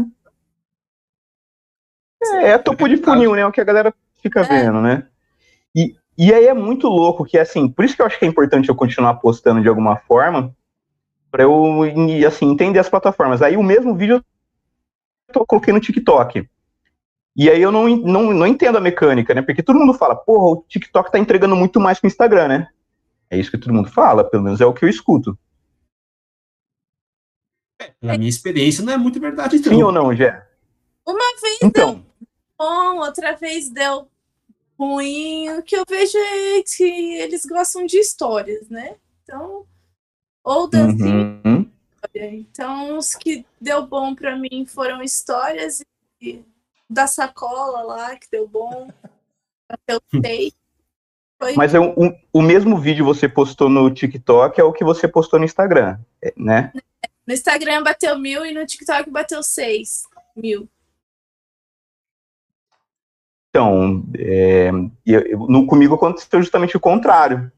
[2.23, 3.45] É, é topo de funil, né?
[3.45, 4.43] O que a galera fica é.
[4.43, 5.07] vendo, né?
[5.75, 8.27] E, e aí é muito louco que, assim, por isso que eu acho que é
[8.27, 10.55] importante eu continuar postando de alguma forma,
[11.31, 11.83] para eu,
[12.27, 13.41] assim, entender as plataformas.
[13.41, 14.23] Aí o mesmo vídeo
[15.33, 16.47] eu coloquei no TikTok.
[17.35, 19.41] E aí eu não, não, não entendo a mecânica, né?
[19.41, 22.67] Porque todo mundo fala, porra, o TikTok tá entregando muito mais que o Instagram, né?
[23.29, 25.37] É isso que todo mundo fala, pelo menos é o que eu escuto.
[27.81, 29.71] É, na minha experiência, não é muito verdade, então.
[29.71, 30.45] Sim ou não, Gé?
[31.07, 31.93] Uma vez então.
[31.93, 32.05] deu
[32.59, 34.07] bom, outra vez deu
[34.81, 35.49] ruim.
[35.51, 36.83] O que eu vejo é que
[37.15, 38.95] eles gostam de histórias, né?
[39.23, 39.65] Então,
[40.43, 41.39] ou dancinha.
[41.45, 41.69] Uhum.
[42.15, 45.83] Então, os que deu bom para mim foram histórias
[46.19, 46.43] e
[46.89, 48.89] da sacola lá, que deu bom.
[49.87, 50.51] Eu sei.
[51.39, 51.53] Foi...
[51.53, 55.07] Mas é um, um, o mesmo vídeo você postou no TikTok é o que você
[55.07, 55.99] postou no Instagram,
[56.35, 56.71] né?
[57.25, 60.03] No Instagram bateu mil e no TikTok bateu seis
[60.35, 60.67] mil.
[63.51, 64.71] Então, é,
[65.05, 67.51] eu, no, comigo aconteceu justamente o contrário.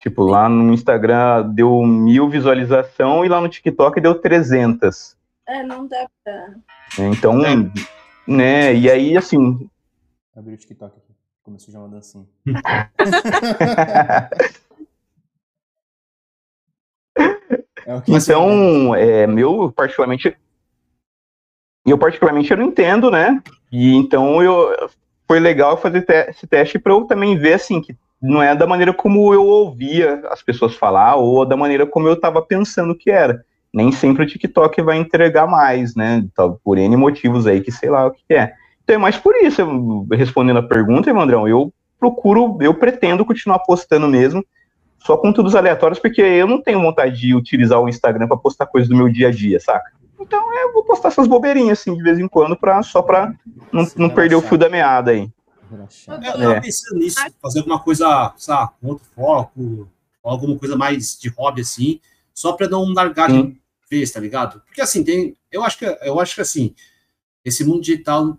[0.00, 5.14] Tipo, lá no Instagram deu mil visualização e lá no TikTok deu 300.
[5.46, 6.54] É, não dá pra...
[6.98, 7.70] Então, é.
[8.26, 9.68] né, e aí, assim...
[10.34, 12.26] Abri o TikTok aqui, começou já uma dancinha.
[17.86, 20.34] é então, é, meu, particularmente...
[21.84, 23.42] Eu, particularmente, eu não entendo, né?
[23.70, 24.74] E então, eu...
[25.28, 28.64] Foi legal fazer te esse teste para eu também ver, assim, que não é da
[28.64, 33.10] maneira como eu ouvia as pessoas falar ou da maneira como eu estava pensando que
[33.10, 33.44] era.
[33.74, 36.24] Nem sempre o TikTok vai entregar mais, né?
[36.62, 38.52] Por N motivos aí que sei lá o que é.
[38.84, 44.06] Então é mais por isso, respondendo a pergunta, Evandrão, eu procuro, eu pretendo continuar postando
[44.06, 44.44] mesmo,
[45.00, 48.88] só conteúdos aleatórios, porque eu não tenho vontade de utilizar o Instagram para postar coisas
[48.88, 49.90] do meu dia a dia, saca?
[50.18, 53.34] Então eu vou postar essas bobeirinhas assim de vez em quando, pra, só para
[53.72, 55.30] não, não perder o fio da meada aí.
[56.08, 59.88] É, eu tava pensando nisso, fazer alguma coisa, sabe, com outro foco,
[60.22, 62.00] alguma coisa mais de hobby assim,
[62.32, 64.60] só para não largar de vez, tá ligado?
[64.60, 66.74] Porque assim, tem, eu acho que eu acho que assim,
[67.44, 68.36] esse mundo digital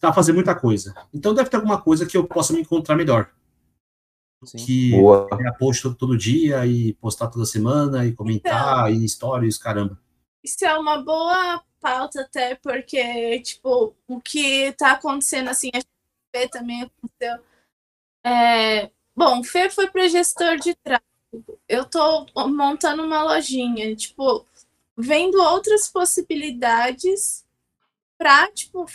[0.00, 0.94] tá fazendo muita coisa.
[1.12, 3.30] Então deve ter alguma coisa que eu possa me encontrar melhor.
[4.44, 4.58] Sim.
[4.58, 5.28] Que Boa.
[5.40, 9.98] é post todo, todo, dia e postar toda semana e comentar então, e stories, caramba.
[10.44, 15.70] Isso é uma boa pauta até porque tipo, o que tá acontecendo assim,
[16.34, 17.44] Fê também aconteceu.
[18.24, 21.58] É, bom, o Fê foi para gestor de tráfego.
[21.68, 24.46] Eu estou montando uma lojinha, tipo,
[24.96, 27.44] vendo outras possibilidades
[28.18, 28.86] para, tipo,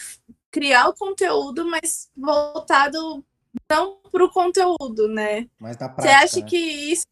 [0.51, 3.23] criar o conteúdo, mas voltado
[3.69, 5.49] não para o conteúdo, né?
[5.59, 6.45] Mas na prática, Você acha né?
[6.45, 7.05] que isso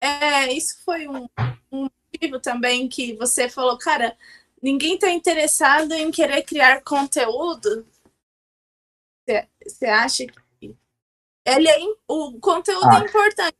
[0.00, 1.26] é isso foi um,
[1.72, 4.16] um motivo também que você falou, cara,
[4.62, 7.86] ninguém está interessado em querer criar conteúdo?
[9.66, 10.26] Você acha
[10.60, 10.76] que
[11.46, 13.00] ele é, o conteúdo é ah.
[13.00, 13.56] é importante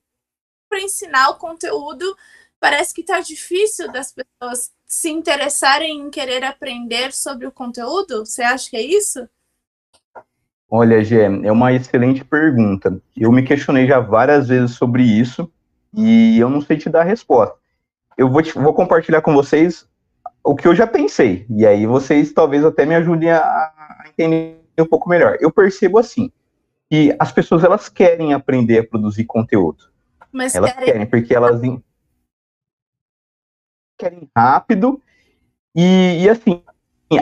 [0.69, 2.17] para ensinar o conteúdo?
[2.61, 8.25] Parece que está difícil das pessoas se interessarem em querer aprender sobre o conteúdo.
[8.25, 9.29] Você acha que é isso?
[10.71, 13.01] Olha, Gê, é uma excelente pergunta.
[13.17, 15.51] Eu me questionei já várias vezes sobre isso
[15.93, 17.63] e eu não sei te dar a resposta.
[18.16, 19.88] Eu vou, te, vou compartilhar com vocês
[20.42, 24.87] o que eu já pensei, e aí vocês talvez até me ajudem a, entender um
[24.87, 25.38] pouco melhor.
[25.40, 26.31] Eu percebo assim
[26.90, 29.85] que as pessoas elas querem aprender a produzir conteúdo.
[30.31, 31.61] Mas elas querem, querem porque elas
[33.98, 35.00] querem rápido
[35.74, 36.62] e, e assim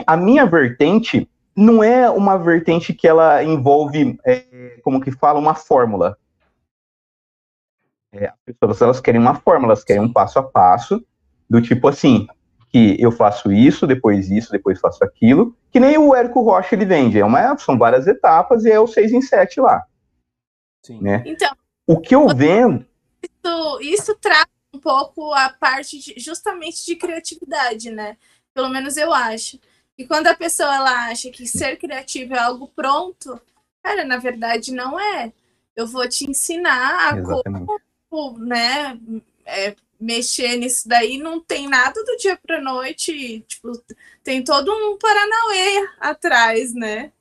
[0.05, 5.53] a minha vertente não é uma vertente que ela envolve, é, como que fala, uma
[5.53, 6.17] fórmula.
[8.13, 11.03] É, as pessoas elas querem uma fórmula, elas querem um passo a passo,
[11.49, 12.27] do tipo assim,
[12.69, 16.85] que eu faço isso, depois isso, depois faço aquilo, que nem o Érico Rocha ele
[16.85, 19.83] vende, é uma, são várias etapas e é o 6 em 7 lá.
[20.85, 21.01] Sim.
[21.01, 21.23] Né?
[21.25, 21.55] Então,
[21.87, 22.85] o que eu vendo...
[23.21, 28.17] Isso, isso traz um pouco a parte de, justamente de criatividade, né?
[28.53, 29.59] Pelo menos eu acho.
[29.97, 33.39] E quando a pessoa ela acha que ser criativo é algo pronto,
[33.83, 35.31] cara, na verdade não é.
[35.75, 37.65] Eu vou te ensinar a Exatamente.
[37.65, 37.79] como,
[38.37, 38.97] né,
[39.45, 43.71] é, mexer nisso daí não tem nada do dia para noite, tipo,
[44.23, 47.11] tem todo um Paranauê atrás, né?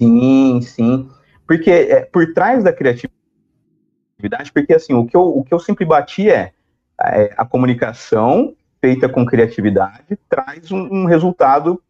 [0.00, 1.10] Sim, sim.
[1.46, 5.84] Porque é, por trás da criatividade, porque assim, o que eu, o que eu sempre
[5.84, 6.52] bati é,
[7.00, 11.82] é a comunicação feita com criatividade traz um, um resultado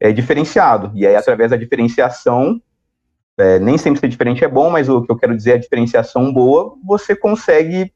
[0.00, 0.90] é, diferenciado.
[0.94, 2.60] E aí, através da diferenciação,
[3.38, 5.60] é, nem sempre ser diferente é bom, mas o que eu quero dizer é a
[5.60, 7.92] diferenciação boa, você consegue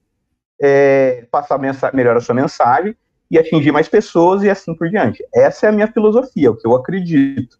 [0.60, 1.58] é, passar
[1.92, 2.96] melhor a sua mensagem
[3.30, 5.24] e atingir mais pessoas e assim por diante.
[5.34, 7.58] Essa é a minha filosofia, o que eu acredito.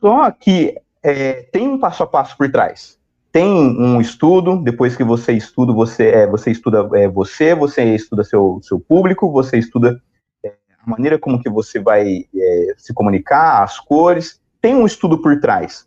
[0.00, 2.98] Só que é, tem um passo a passo por trás.
[3.30, 8.22] Tem um estudo, depois que você estuda, você, é, você estuda é, você, você estuda
[8.22, 10.00] seu, seu público, você estuda
[10.44, 15.20] é, a maneira como que você vai é, se comunicar, as cores, tem um estudo
[15.20, 15.86] por trás.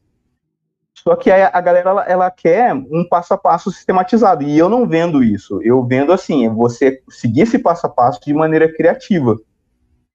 [1.08, 4.86] Só que a, galera ela, ela, quer um passo a passo sistematizado e eu não
[4.86, 5.62] vendo isso.
[5.64, 9.38] Eu vendo assim, você seguir esse passo a passo de maneira criativa,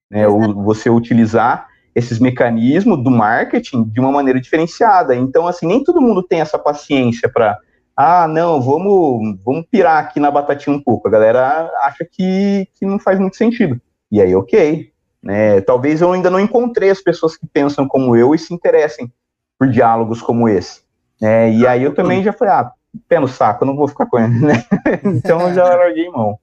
[0.07, 0.27] né?
[0.27, 5.15] Ou você utilizar esses mecanismos do marketing de uma maneira diferenciada.
[5.15, 7.57] Então, assim, nem todo mundo tem essa paciência para,
[7.97, 11.07] ah, não, vamos, vamos pirar aqui na batatinha um pouco.
[11.07, 13.81] A galera acha que, que não faz muito sentido.
[14.11, 14.91] E aí, ok.
[15.23, 15.59] Né?
[15.61, 19.11] Talvez eu ainda não encontrei as pessoas que pensam como eu e se interessem
[19.57, 20.82] por diálogos como esse.
[21.23, 22.71] É, e aí eu também já falei, ah,
[23.07, 24.65] pé no saco, eu não vou ficar com ele, né?
[25.05, 26.37] então eu já larguei mão.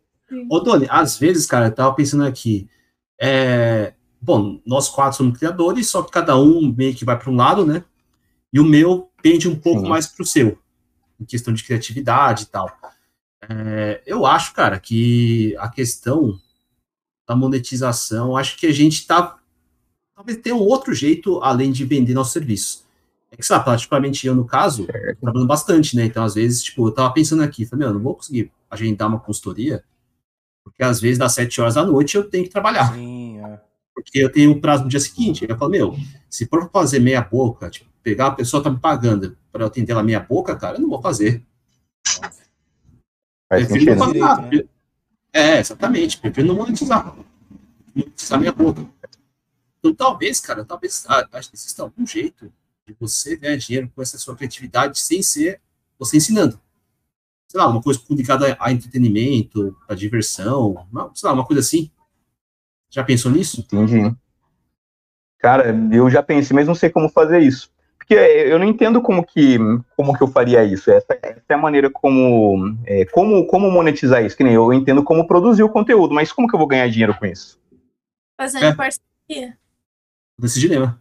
[0.48, 2.66] Ô, Doni, às vezes, cara, eu tava pensando aqui,
[3.20, 7.36] é, bom, nós quatro somos criadores, só que cada um meio que vai para um
[7.36, 7.84] lado, né?
[8.50, 9.88] E o meu pende um pouco Sim.
[9.88, 10.58] mais para o seu,
[11.20, 12.70] em questão de criatividade e tal.
[13.46, 16.38] É, eu acho, cara, que a questão
[17.28, 19.36] da monetização, acho que a gente tá.
[20.14, 22.88] Talvez tenha um outro jeito além de vender nosso serviço.
[23.30, 24.86] É que, sabe, particularmente eu, no caso,
[25.20, 26.04] trabalhando bastante, né?
[26.04, 29.08] Então, às vezes, tipo, eu tava pensando aqui, falei, meu, eu não vou conseguir agendar
[29.08, 29.84] uma consultoria,
[30.64, 32.92] porque às vezes, das sete horas da noite, eu tenho que trabalhar.
[32.92, 33.60] Sim, é.
[33.94, 35.46] Porque eu tenho um prazo no dia seguinte.
[35.48, 35.96] Eu falo, meu,
[36.28, 39.92] se for fazer meia boca, tipo, pegar a pessoa tá me pagando para eu atender
[39.92, 41.44] ela meia boca, cara, eu não vou fazer.
[43.48, 44.42] Faz prefiro não pagar.
[44.42, 44.64] Né?
[45.32, 46.18] É, exatamente.
[46.18, 47.14] Prefiro não monetizar.
[47.94, 48.86] Monetizar minha boca.
[49.78, 52.52] Então, talvez, cara, talvez acho que exista algum jeito
[52.90, 55.60] de você ganhar dinheiro com essa sua criatividade sem ser
[55.98, 56.60] você ensinando.
[57.48, 61.90] Sei lá, uma coisa ligada a entretenimento, a diversão, uma, sei lá, uma coisa assim.
[62.88, 63.60] Já pensou nisso?
[63.60, 64.14] Entendi.
[65.38, 67.70] Cara, eu já pensei, mas não sei como fazer isso.
[67.98, 69.56] Porque eu não entendo como que,
[69.96, 70.90] como que eu faria isso.
[70.90, 74.36] Essa, essa é a maneira como, é, como, como monetizar isso.
[74.36, 77.16] Que nem eu entendo como produzir o conteúdo, mas como que eu vou ganhar dinheiro
[77.16, 77.58] com isso?
[78.36, 78.74] Fazendo é.
[78.74, 79.56] parceria.
[80.38, 81.00] Desse dilema.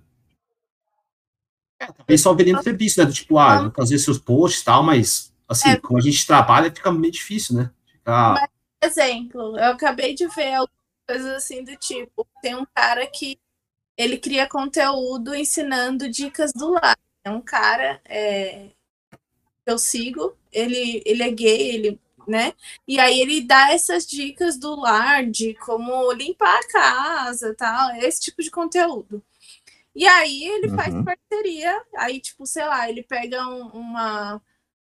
[1.79, 3.05] É, talvez só vendendo serviço, né?
[3.05, 5.77] Do tipo, ah, fazer seus posts e tal, mas assim, é.
[5.77, 7.71] como a gente trabalha, fica meio difícil, né?
[7.91, 8.33] Fica...
[8.33, 8.49] Mas,
[8.91, 10.59] exemplo, eu acabei de ver
[11.07, 13.39] coisas assim do tipo, tem um cara que
[13.97, 16.97] ele cria conteúdo ensinando dicas do lar.
[17.23, 18.69] É um cara é,
[19.11, 22.53] que eu sigo, ele, ele é gay, ele, né?
[22.87, 28.21] E aí ele dá essas dicas do lar, de como limpar a casa, tal, esse
[28.21, 29.21] tipo de conteúdo.
[29.99, 30.75] E aí ele uhum.
[30.77, 34.41] faz parceria, aí, tipo, sei lá, ele pega um, uma,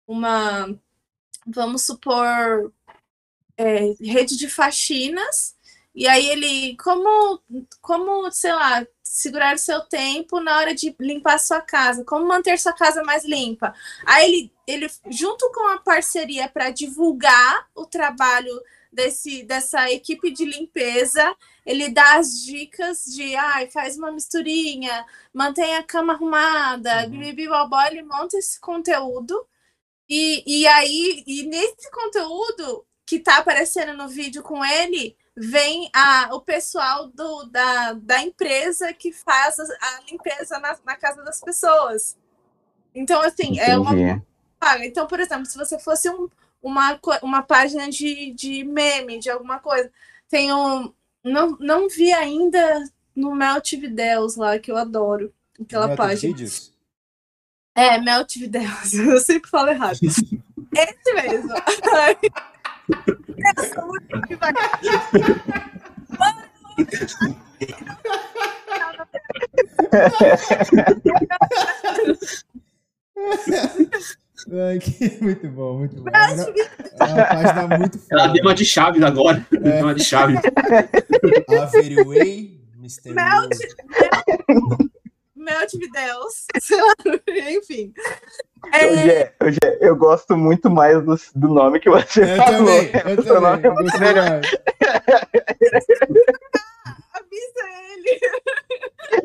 [0.09, 0.81] uma,
[1.46, 2.72] vamos supor,
[3.57, 5.55] é, rede de faxinas,
[5.94, 7.40] e aí ele, como,
[7.81, 12.27] como, sei lá, segurar o seu tempo na hora de limpar a sua casa, como
[12.27, 13.72] manter sua casa mais limpa.
[14.05, 18.61] Aí ele, ele junto com a parceria para divulgar o trabalho
[18.94, 25.76] desse, dessa equipe de limpeza, ele dá as dicas de ah, faz uma misturinha, mantém
[25.76, 27.22] a cama arrumada, uhum.
[27.22, 29.46] ele monta esse conteúdo.
[30.09, 36.30] E, e aí, e nesse conteúdo que tá aparecendo no vídeo com ele, vem a,
[36.35, 41.40] o pessoal do, da, da empresa que faz a, a limpeza na, na, casa das
[41.40, 42.16] pessoas.
[42.94, 43.61] Então, assim, Entendi.
[43.61, 44.22] é uma.
[44.83, 46.28] Então, por exemplo, se você fosse um,
[46.64, 49.90] uma, uma página de, de meme, de alguma coisa.
[50.29, 50.92] Tem um.
[51.22, 55.33] Não, não vi ainda no Melt Videos lá, que eu adoro.
[55.61, 56.33] Aquela Melt página.
[56.33, 56.72] Videos?
[57.74, 58.94] É, Melt Videos.
[58.96, 59.98] Eu sempre falo errado.
[60.03, 61.50] Esse mesmo.
[63.57, 64.81] eu sou muito devagar.
[74.54, 76.10] Ai, que, muito bom, muito bom.
[76.10, 78.14] É uma, é página muito foda.
[78.22, 79.44] Ela deu uma de chaves agora.
[79.54, 79.58] É.
[79.58, 80.38] Deu uma de chaves.
[81.62, 83.14] Averyway, Mr.
[83.14, 83.56] Melt,
[85.34, 86.46] Melt Videos.
[87.48, 87.92] Enfim.
[88.72, 89.32] É...
[89.42, 92.66] Hoje, eu gosto muito mais do, do nome que você eu falou.
[92.66, 94.40] Também, eu o também, nome é muito melhor.
[97.12, 98.20] Avisa ele.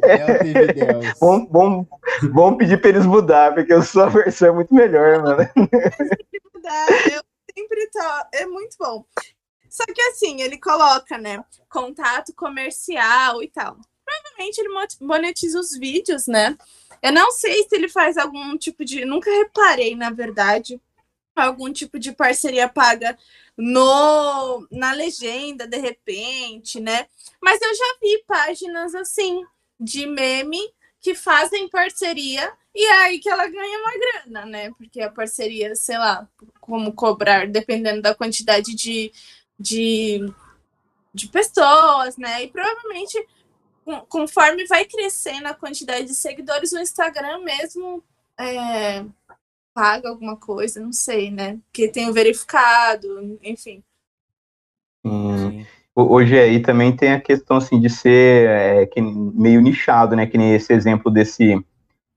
[0.04, 1.88] É vamos, vamos,
[2.34, 5.41] vamos pedir para eles mudar, porque a sua versão é muito melhor, mano.
[7.12, 7.23] Eu
[7.56, 7.99] sempre tô.
[8.34, 9.06] É muito bom.
[9.69, 11.43] Só que assim, ele coloca, né?
[11.69, 13.78] Contato comercial e tal.
[14.04, 14.69] Provavelmente ele
[15.02, 16.58] monetiza os vídeos, né?
[17.02, 19.06] Eu não sei se ele faz algum tipo de.
[19.06, 20.82] Nunca reparei, na verdade,
[21.36, 23.17] algum tipo de parceria paga
[23.56, 27.08] no na legenda, de repente, né?
[27.41, 29.45] Mas eu já vi páginas assim
[29.79, 30.59] de meme
[30.99, 34.71] que fazem parceria e é aí que ela ganha uma grana, né?
[34.71, 36.27] Porque a parceria, sei lá,
[36.59, 39.11] como cobrar, dependendo da quantidade de,
[39.59, 40.31] de,
[41.13, 42.43] de pessoas, né?
[42.43, 43.25] E provavelmente,
[44.07, 48.03] conforme vai crescendo a quantidade de seguidores, o Instagram mesmo
[48.39, 49.03] é,
[49.73, 51.59] paga alguma coisa, não sei, né?
[51.65, 53.83] Porque tem o verificado, enfim.
[56.07, 60.25] Hoje aí também tem a questão assim de ser é, que, meio nichado, né?
[60.25, 61.59] Que nem esse exemplo desse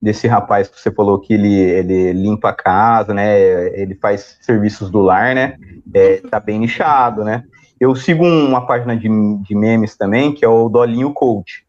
[0.01, 3.39] desse rapaz que você falou que ele, ele limpa a casa, né?
[3.81, 5.57] Ele faz serviços do lar, né?
[5.95, 7.45] É, tá bem nichado, né?
[7.79, 11.65] Eu sigo uma página de, de memes também, que é o Dolinho Coach.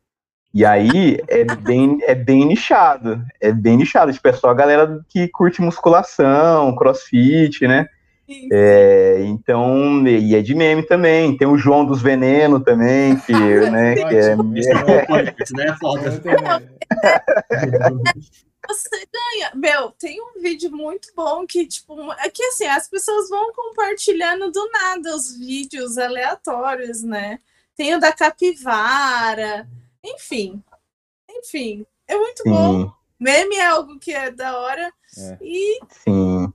[0.51, 4.11] E aí é bem, é bem nichado, é bem nichado.
[4.11, 7.87] Tipo, é só a galera que curte musculação, crossfit, né?
[8.51, 11.35] É, então, e é de meme também.
[11.37, 13.33] Tem o João dos Veneno também, que,
[13.69, 14.35] né, que é.
[15.67, 16.11] é foda.
[18.65, 19.51] Você ganha.
[19.55, 24.49] Meu, tem um vídeo muito bom que, tipo, é que assim, as pessoas vão compartilhando
[24.51, 27.39] do nada os vídeos aleatórios, né?
[27.75, 29.67] Tem o da capivara,
[30.03, 30.63] enfim.
[31.29, 32.51] Enfim, é muito Sim.
[32.51, 32.91] bom.
[33.19, 34.93] Meme é algo que é da hora.
[35.17, 35.37] É.
[35.41, 36.52] E Sim.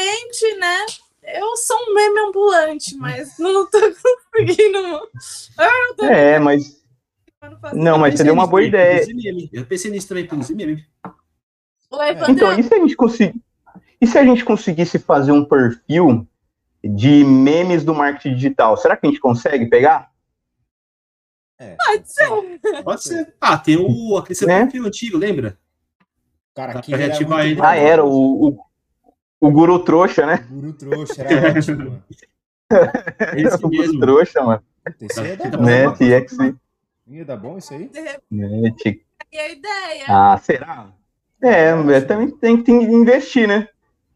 [0.00, 0.86] Repente, né?
[1.22, 3.78] Eu sou um meme ambulante, mas não tô
[4.32, 4.78] conseguindo.
[5.58, 6.04] Ah, tô...
[6.06, 6.80] É, mas.
[7.74, 9.06] Não, mas seria uma boa ideia.
[9.52, 10.84] Eu pensei nisso também, produzir meme.
[12.28, 13.40] Então, e se a gente conseguir.
[14.00, 16.26] E se a gente conseguisse fazer um perfil
[16.82, 18.76] de memes do marketing digital?
[18.76, 20.10] Será que a gente consegue pegar?
[21.58, 21.76] É.
[21.76, 22.82] Pode ser.
[22.82, 23.34] Pode ser.
[23.38, 24.62] Ah, tem o, aquele seu né?
[24.62, 25.58] perfil antigo, lembra?
[26.54, 28.64] Cara, aqui era muito Ah, era o, o,
[29.40, 30.46] o Guru Trouxa, né?
[30.50, 32.04] O Guru Trouxa, era ótimo, mano.
[33.36, 33.94] Esse o mesmo.
[33.94, 34.62] Guru Trouxa, mano.
[35.00, 35.64] Esse ia dar bom.
[35.64, 36.36] Né, TX.
[37.06, 37.90] Ia dar bom isso aí?
[38.30, 38.74] Né,
[39.32, 40.04] E a ideia?
[40.08, 40.92] Ah, será?
[41.42, 43.68] É, também tem que investir, né?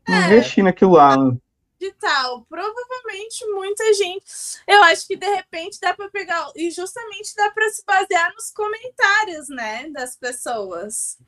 [0.06, 0.26] É.
[0.26, 1.16] Investir naquilo lá.
[1.16, 1.36] Né?
[1.84, 2.46] digital.
[2.48, 4.24] Provavelmente muita gente.
[4.66, 8.50] Eu acho que de repente dá para pegar e justamente dá para se basear nos
[8.50, 11.18] comentários, né, das pessoas.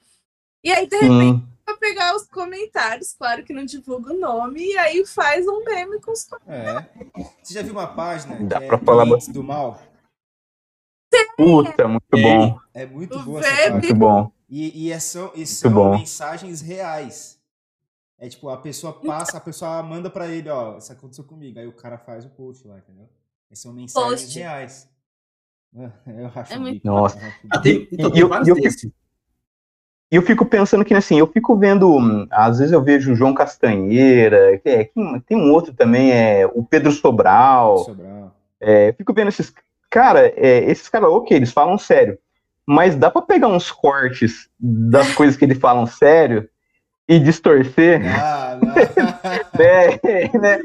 [0.67, 1.49] E aí de repente hum.
[1.65, 6.01] para pegar os comentários, claro que não divulga o nome e aí faz um meme
[6.01, 6.91] com os comentários.
[6.91, 7.25] É.
[7.41, 9.81] Você já viu uma página dá para é falar do mal?
[11.37, 12.59] Puta, muito bom.
[12.75, 13.79] É muito boa essa página.
[13.79, 14.33] Muito bom.
[14.49, 17.41] E, e, é são, e são mensagens reais.
[18.19, 21.61] É tipo, a pessoa passa, a pessoa manda pra ele, ó, isso aconteceu comigo.
[21.61, 23.09] Aí o cara faz o post lá, entendeu?
[23.49, 24.37] Essas são mensagens post.
[24.37, 24.91] reais.
[25.73, 26.85] Eu acho é muito...
[26.85, 27.21] Nossa.
[27.51, 28.57] Ah, tem, então, e, eu, eu,
[30.07, 33.35] fico, eu fico pensando que, assim, eu fico vendo, às vezes eu vejo o João
[33.35, 34.91] Castanheira, é,
[35.27, 37.79] tem um outro também, é o Pedro Sobral.
[37.79, 38.35] Sobral.
[38.61, 39.53] É, eu fico vendo esses,
[39.91, 42.19] cara, é, esses caras, ok, eles falam sério,
[42.67, 46.49] mas dá para pegar uns cortes das coisas que eles falam sério
[47.09, 48.03] e distorcer.
[48.05, 48.75] Ah, não.
[49.59, 50.01] né,
[50.35, 50.59] né,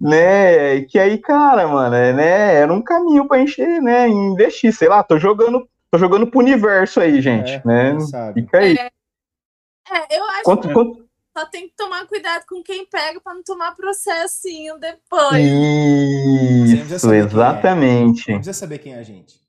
[0.00, 4.88] né, que aí, cara, mano, é, né, era um caminho pra encher, né, investir, sei
[4.88, 7.96] lá, tô jogando, tô jogando pro universo aí, gente, é, né,
[8.34, 8.76] fica aí.
[8.76, 8.90] É,
[9.90, 11.08] é, eu acho quanto, que quanto...
[11.36, 15.46] só tem que tomar cuidado com quem pega pra não tomar processinho depois.
[16.90, 17.18] Isso, é.
[17.18, 18.28] exatamente.
[18.28, 19.40] Não precisa saber quem é a gente.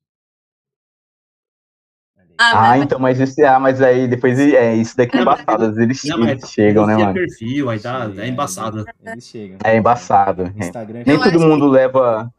[2.37, 5.81] Ah, ah então, mas isso, ah, mas aí depois é isso daqui é embaçado.
[5.81, 7.13] Eles, não, chegam, né, mano?
[7.13, 8.85] perfil, aí tá, é embaçado.
[9.03, 9.57] Eles chegam.
[9.63, 10.43] É embaçado.
[10.43, 11.03] É.
[11.05, 12.31] Nem todo mundo leva.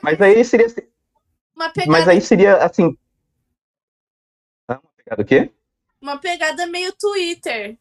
[0.00, 0.68] Mas aí seria.
[1.56, 1.90] Uma pegada...
[1.90, 2.96] Mas aí seria assim.
[5.06, 5.50] Pegada o quê?
[6.00, 7.78] Uma pegada meio Twitter.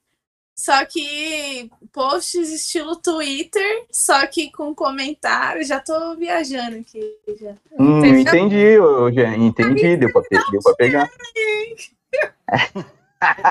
[0.55, 5.67] Só que posts estilo Twitter, só que com comentários.
[5.67, 7.01] Já tô viajando aqui.
[7.41, 7.55] Já.
[7.77, 8.77] Hum, entendi,
[9.13, 9.97] já entendi.
[9.97, 10.21] Deu pra,
[10.51, 11.09] deu pra pegar.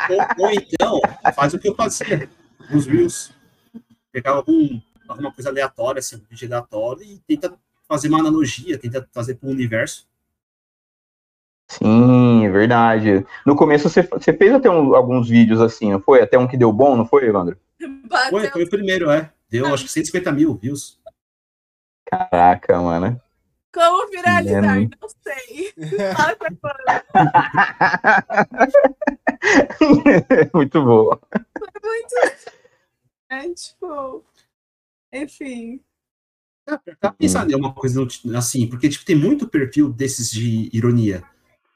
[0.09, 1.01] ou, ou, então,
[1.35, 2.31] faz o que eu fazia
[2.71, 3.33] nos Reels.
[4.11, 7.53] Pegar algum, alguma coisa aleatória, assim, um vídeo aleatório, e tenta
[7.87, 10.07] fazer uma analogia, tenta fazer para o universo.
[11.67, 13.27] Sim, é verdade.
[13.45, 16.23] No começo você, você fez até um, alguns vídeos assim, não foi?
[16.23, 17.57] Até um que deu bom, não foi, Evandro?
[18.31, 19.31] Foi, foi o primeiro, é.
[19.49, 20.99] Deu acho que 150 mil views.
[22.07, 23.21] Caraca, mano.
[23.73, 24.79] Como viralizar?
[24.79, 24.89] É.
[25.01, 25.73] Não sei.
[30.55, 31.21] muito boa.
[31.31, 32.15] Foi muito.
[33.31, 34.23] É, tipo.
[35.13, 35.81] Enfim.
[36.69, 38.07] É, tá pensando em uma coisa
[38.37, 41.25] assim, porque tipo, tem muito perfil desses de ironia.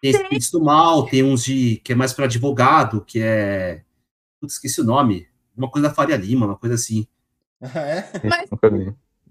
[0.00, 3.82] Tem espíritos do mal, tem uns de que é mais para advogado, que é.
[4.40, 5.28] Putz, esqueci o nome.
[5.56, 7.06] Uma coisa da Faria Lima, uma coisa assim.
[7.60, 8.10] Ah, é?
[8.24, 8.50] Mas-.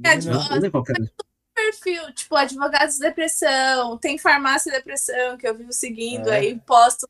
[0.04, 1.12] É, tipo, não era.
[1.56, 6.38] perfil, tipo, advogados de depressão, tem farmácia de depressão que eu vivo seguindo, É.
[6.38, 7.08] aí posto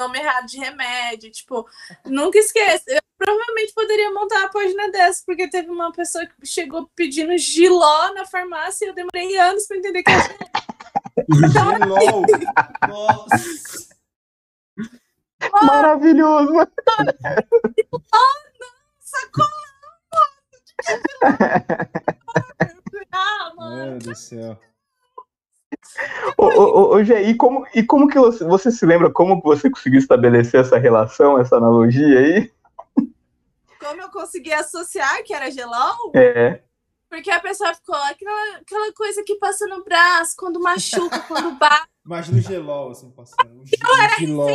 [0.00, 1.66] nome errado de remédio, tipo,
[2.06, 2.84] nunca esqueça.
[2.86, 8.14] Eu provavelmente poderia montar uma página dessa, porque teve uma pessoa que chegou pedindo giló
[8.14, 10.22] na farmácia e eu demorei anos pra entender que era
[11.86, 12.24] LOL.
[12.88, 13.88] Nossa.
[15.62, 16.70] Maravilhoso, mano.
[23.12, 23.76] ah, mano.
[23.76, 24.58] Meu Deus do céu.
[26.36, 29.46] Ô, ô, ô, Gê, e como, e como que você, você se lembra como que
[29.46, 32.52] você conseguiu estabelecer essa relação, essa analogia aí?
[33.78, 36.12] Como eu consegui associar que era gelol?
[36.14, 36.62] É.
[37.08, 41.88] Porque a pessoa ficou aquela, aquela coisa que passa no braço, quando machuca, quando bate.
[42.04, 43.62] Imagina o gelol assim passando.
[43.62, 43.76] O ge-
[44.18, 44.46] giló.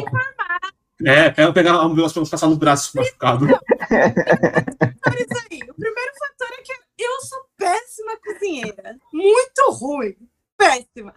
[1.06, 3.46] É, é eu pegar um negócio pra passar no braço machucado.
[3.48, 8.98] Mas aí, o primeiro fator é que eu sou péssima cozinheira.
[9.12, 10.16] Muito ruim.
[10.58, 11.14] Péssima.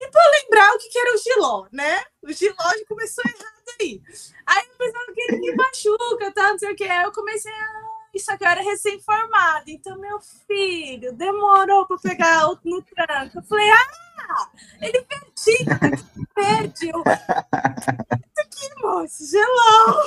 [0.00, 2.02] E pra lembrar o que que era o giló, né?
[2.22, 4.02] O giló já começou errado aí.
[4.46, 6.50] Aí eu pensava que ele me machuca, tá?
[6.52, 6.84] Não sei o que.
[6.84, 7.79] Aí eu comecei a.
[8.14, 9.64] Isso aqui eu era recém-formada.
[9.68, 13.38] Então, meu filho, demorou pra pegar o- no tranco.
[13.38, 14.48] Eu falei, ah,
[14.80, 16.04] ele perdeu.
[16.34, 17.02] Perdeu.
[17.06, 20.02] Isso aqui, moço, geló.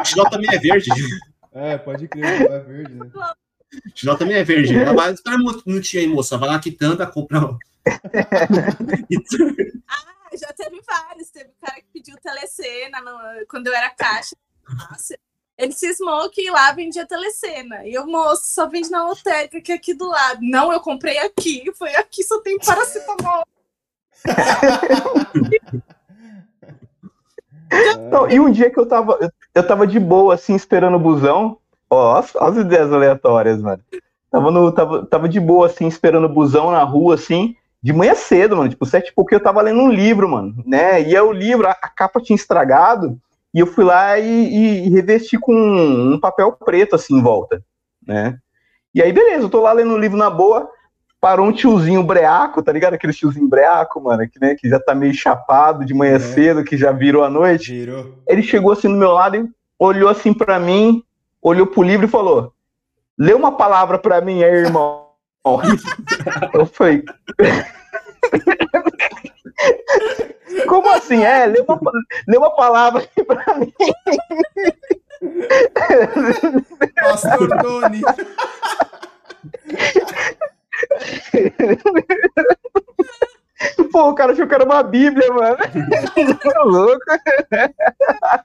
[0.00, 0.90] O Giló também é verde.
[1.52, 3.10] É, pode crer, o é verde, né?
[4.04, 4.76] O também é verde.
[4.76, 6.36] Ela vai, espera um minutinho aí, moça.
[6.38, 7.56] Vai lá quitanda, compra.
[9.88, 11.30] Ah, já teve vários.
[11.30, 14.36] Teve um cara que pediu telecena no- quando eu era caixa.
[14.68, 15.18] Nossa,
[15.60, 17.86] ele cismou que lá vendia telecena.
[17.86, 20.40] E eu, moço, só vende na lotérica, que é aqui do lado.
[20.42, 21.70] Não, eu comprei aqui.
[21.76, 23.44] Foi aqui, só tem paracetamol.
[28.10, 29.18] Não, e um dia que eu tava,
[29.54, 31.58] eu, tava de boa, assim, esperando o busão.
[31.88, 33.82] Ó, as, as ideias aleatórias, mano.
[34.30, 38.14] Tava, no, tava, tava de boa, assim, esperando o busão na rua, assim, de manhã
[38.14, 38.70] cedo, mano.
[38.70, 41.02] Tipo, sete e pouco, eu tava lendo um livro, mano, né?
[41.02, 43.20] E é o livro, a, a capa tinha estragado,
[43.54, 47.62] e eu fui lá e, e- e revesti com um, papel preto, assim, em volta,
[48.06, 48.38] né?
[48.94, 50.68] E aí, beleza, eu tô lá lendo o livro na boa,
[51.20, 52.94] parou um tiozinho breaco, tá ligado?
[52.94, 56.18] Aquele tiozinho breaco, mano, que, né, que já tá meio chapado de manhã É.
[56.20, 58.14] cedo, que já virou a noite Girou.
[58.28, 59.48] ele chegou assim do meu lado e
[59.78, 61.02] olhou assim pra mim,
[61.42, 62.52] olhou pro livro e falou:
[63.18, 65.06] Lê uma palavra pra mim aí, irmão.
[66.54, 67.02] Eu falei.
[70.68, 71.22] Como assim?
[71.24, 71.80] É, lê uma,
[72.28, 73.72] lê uma palavra aí pra mim.
[77.00, 78.00] Pastor Doni.
[83.92, 85.56] Pô, o cara achou que era uma Bíblia, mano.
[86.52, 87.04] Tá louco.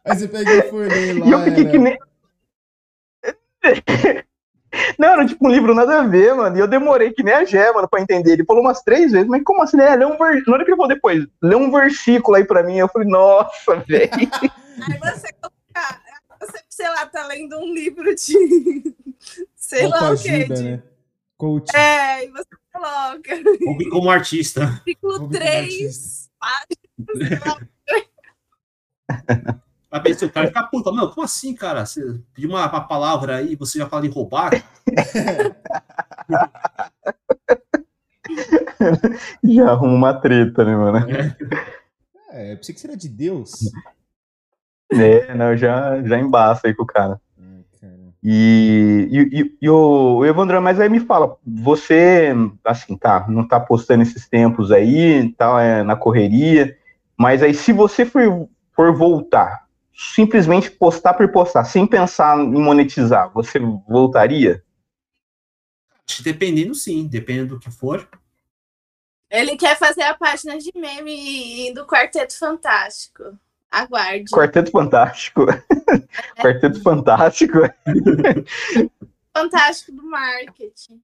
[0.03, 1.25] Aí você pegou e foi ler lá.
[1.27, 1.97] E eu fiquei era- que nem.
[4.97, 6.57] Não, era tipo um livro nada a ver, mano.
[6.57, 8.33] E eu demorei que nem a Gé, mano, pra entender.
[8.33, 9.95] Ele falou umas três vezes, mas como assim, né?
[9.95, 10.43] Lê um ver...
[10.45, 11.25] Não era que ele falou depois.
[11.41, 12.77] Lê um versículo aí pra mim.
[12.77, 14.09] Eu falei, nossa, velho.
[14.13, 15.27] Aí você.
[16.39, 18.95] Você, sei lá, tá lendo um livro de.
[19.55, 20.29] Sei lá o quê.
[20.29, 20.63] Autoajuda, De...
[20.63, 20.83] né?
[21.37, 21.75] Coach.
[21.75, 23.57] É, e você coloca.
[23.63, 24.67] Como, como artista.
[24.85, 26.29] Versículo Como 3.
[29.95, 31.85] Aí pensou, o cara fica puta, meu, como assim, cara?
[31.85, 34.51] Você pediu uma, uma palavra aí, você já fala em roubar?
[39.41, 41.07] Já arruma uma treta, né, mano?
[42.29, 43.71] É, eu pensei que seria de Deus.
[44.91, 47.21] É, não, já, já embaça aí com o cara.
[48.21, 52.33] E, e, e- e o, Evandro, mas aí me fala, você,
[52.65, 56.75] assim, tá, não tá postando esses tempos aí, tá é, na correria,
[57.17, 59.64] mas aí se você for, for voltar,
[59.95, 64.63] simplesmente postar por postar, sem pensar em monetizar, você voltaria?
[66.21, 68.07] Dependendo, sim, dependendo do que for.
[69.29, 73.37] Ele quer fazer a página de meme do Quarteto Fantástico.
[73.71, 74.29] Aguarde.
[74.31, 75.45] Quarteto Fantástico.
[76.39, 77.59] Quarteto Fantástico.
[79.35, 81.01] Fantástico do marketing.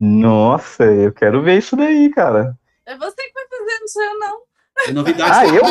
[0.00, 2.58] Nossa, eu quero ver isso daí, cara.
[2.86, 4.42] É você que vai fazer, não sou eu, não.
[4.88, 5.50] É novidade.
[5.50, 5.62] Ah, eu?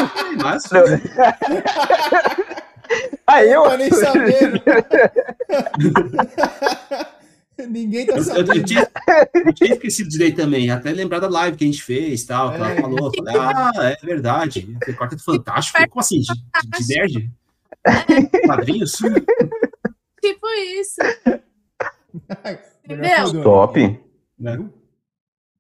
[0.44, 0.64] Mas,
[3.28, 3.62] Ah, eu?
[3.64, 4.60] Tô nem sabendo.
[7.70, 8.66] Ninguém tá eu, eu- eu sabendo.
[8.66, 8.88] tinha,
[9.46, 12.56] eu tinha esquecido direito também, até lembrar da live que a gente fez tal, que
[12.56, 12.82] ela É.
[12.82, 13.12] falou.
[13.16, 14.78] Falei, ah, é verdade.
[14.86, 15.78] Tem quarteto fantástico.
[15.90, 16.22] Como assim?
[16.22, 17.30] De, de, de nerd?
[18.46, 18.94] Quadrinhos?
[20.22, 20.48] Tipo
[20.80, 21.02] isso.
[23.44, 24.00] Top.
[24.40, 24.60] Né?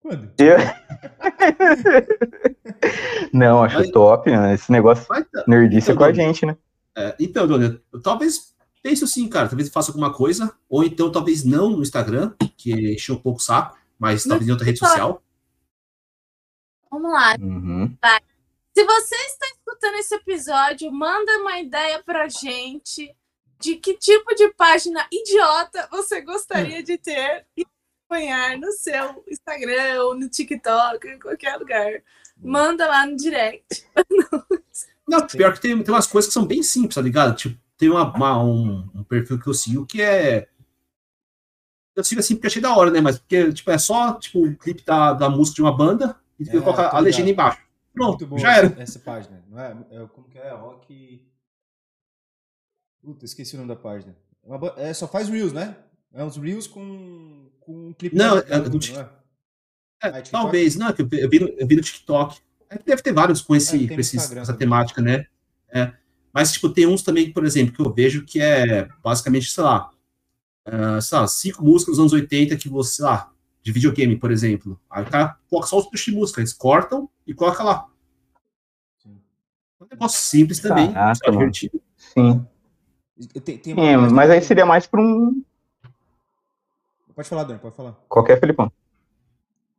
[0.01, 0.31] Quando?
[0.37, 0.57] Eu-
[3.33, 4.53] Não, acho Mas- top, né?
[4.53, 5.43] Esse negócio Vai tá.
[5.47, 6.23] nerdice é Então, com a Doni.
[6.23, 6.57] gente, né?
[6.95, 9.47] É, então, Dona, eu talvez pense sim, cara.
[9.47, 13.39] Talvez eu faça alguma coisa, ou então talvez não no Instagram, que encheu um pouco
[13.39, 15.21] o saco, mas talvez em outra rede social.
[16.89, 17.35] Vamos lá.
[17.39, 17.95] Uhum.
[18.75, 23.13] Se você está escutando esse episódio, manda uma ideia pra gente
[23.59, 27.65] de que tipo de página idiota você gostaria de ter e
[28.09, 32.01] acompanhar no seu Instagram ou no TikTok, em qualquer lugar.
[32.41, 33.85] Manda lá no direct.
[35.07, 37.35] Não, pior que tem, tem umas coisas que são bem simples, tá ligado?
[37.35, 40.47] Tipo, tem uma, uma- um, um perfil que eu sigo que é.
[41.95, 43.01] Eu sigo assim porque achei da hora, né?
[43.01, 46.47] Mas porque, tipo, é só tipo, um clipe da, da música de uma banda e
[46.47, 47.61] É, coloca tô a legenda embaixo.
[47.93, 48.81] Pronto, já era.
[48.81, 49.43] essa, página.
[49.49, 50.51] Não é, é como que é?
[50.51, 51.27] Rock.
[53.01, 54.15] Puta, esqueci o nome da página.
[54.77, 55.75] É é, só faz Reels, né?
[56.13, 59.09] É uns Reels com, com um clipe Não, é do Tik- não é?
[60.01, 60.31] É, Ah, TikTok?
[60.31, 62.39] talvez, não, que eu, vi- eu, vi no, eu vi no TikTok.
[62.69, 64.59] É, Deve ter vários com, esse, É, com esses- essa também.
[64.59, 65.25] temática, né?
[65.71, 65.91] É.
[66.33, 69.91] Mas, tipo, tem uns também, por exemplo, que eu vejo que é basicamente, sei lá,
[70.65, 73.31] ah, sei lá, cinco músicas dos anos 80 que você, sei lá,
[73.61, 74.79] de videogame, por exemplo.
[74.89, 77.87] Aí o cara coloca só os trechos de música, eles cortam e coloca lá.
[79.03, 79.19] Sim.
[79.79, 81.81] É um negócio simples também, Caraca, divertido.
[81.97, 82.45] Sim.
[83.43, 85.43] Tem, tem É, mas aí seria mais pra um.
[87.19, 87.99] Pode falar, Dani, pode falar.
[88.07, 88.71] Qualquer Felipão.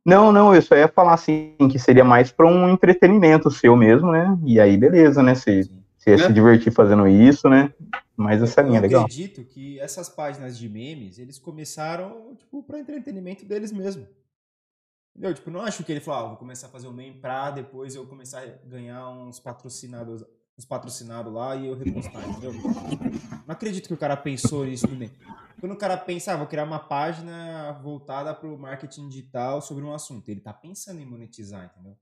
[0.05, 4.11] Não, não, eu só ia falar assim, que seria mais pra um entretenimento seu mesmo,
[4.11, 4.37] né?
[4.45, 5.33] E aí, beleza, né?
[5.33, 5.63] Você,
[5.97, 6.19] você ia É.
[6.19, 7.73] se divertir fazendo isso, né?
[8.15, 9.01] Mas essa linha é eu legal.
[9.05, 14.07] acredito que essas páginas de memes, eles começaram, tipo, pra entretenimento deles mesmo.
[15.15, 15.33] Entendeu?
[15.33, 17.95] Tipo, não acho que ele falou, ah, vou começar a fazer o meme pra depois
[17.95, 20.23] eu começar a ganhar uns patrocinados,
[20.61, 22.53] uns patrocinados lá e eu repostar, entendeu?
[22.53, 25.17] Não acredito que o cara pensou nisso no meme.
[25.59, 29.93] Quando o cara pensa, ah, vou criar uma página voltada pro marketing digital sobre um
[29.93, 31.97] assunto, ele tá pensando em monetizar, entendeu?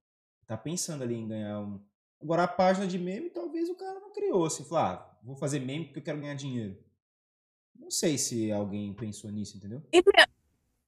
[0.46, 1.82] Tá pensando ali em ganhar um.
[2.22, 5.60] Agora a página de meme, talvez o cara não criou, assim, falou, ah, vou fazer
[5.60, 6.78] meme porque eu quero ganhar dinheiro.
[7.78, 9.82] Não sei se alguém pensou nisso, entendeu?
[9.94, 10.04] Me-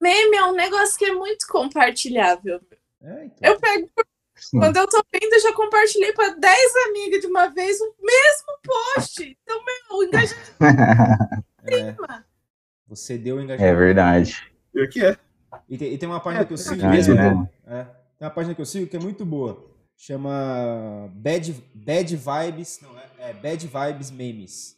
[0.02, 2.60] meme é um negócio que é muito compartilhável.
[3.02, 3.50] É, então.
[3.52, 4.06] Eu pego, Sim.
[4.52, 8.60] Quando eu tô vendo, eu já compartilhei pra 10 amigas de uma vez o mesmo
[8.64, 9.38] post.
[9.44, 10.52] Então, meu, o engajamento
[11.64, 12.24] É, mano.
[12.88, 13.78] você deu o É engajamento.
[13.78, 14.52] verdade.
[14.74, 15.18] Pior que é.
[15.70, 16.88] E tem, e tem uma página É, que eu é sigo.
[16.88, 17.50] mesmo, que é- né?
[17.68, 19.70] é, tem uma página que eu sigo que é muito boa.
[19.96, 22.80] Chama Bad, Bad Vibes.
[22.82, 24.76] Não, é, é Bad Vibes Memes.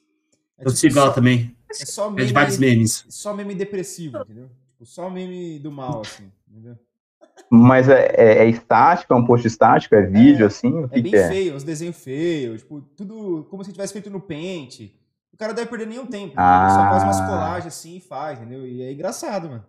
[0.58, 1.56] É Eu sigo ela também.
[1.70, 3.06] é só É meme, de vários memes.
[3.10, 4.50] só meme depressivo, entendeu?
[4.72, 6.78] Tipo, só meme do mal, assim, entendeu?
[7.50, 10.72] Mas é, é- é estático, é um post estático, é vídeo, assim?
[10.72, 11.28] O É que, bem que é?
[11.28, 14.92] feio, os desenhos feios, tipo, tudo como se tivesse feito no Paint.
[15.34, 16.34] O cara deve perder nenhum tempo.
[16.34, 16.44] entendeu?
[16.44, 17.26] Ele só faz umas Ah.
[17.28, 18.66] colagens assim e faz, entendeu?
[18.68, 19.64] E é engraçado, mano.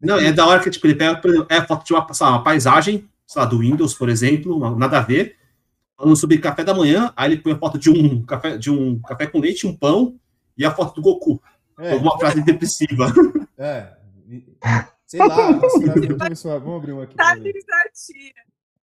[0.00, 2.06] Não, é da hora que tipo, ele pega, por exemplo, é a foto de uma,
[2.20, 5.36] lá, uma paisagem, sei lá, do Windows, por exemplo, uma- nada a ver,
[5.96, 9.00] falando sobre café da manhã, aí ele põe a foto de um café, de um
[9.00, 10.16] café com leite, um pão,
[10.56, 11.40] e a foto do Goku.
[11.78, 13.06] É, Alguma frase depressiva.
[13.58, 13.92] é.
[15.12, 15.52] Sei lá.
[16.58, 17.14] Vamos abrir uma aqui.
[17.14, 17.52] Tadinha.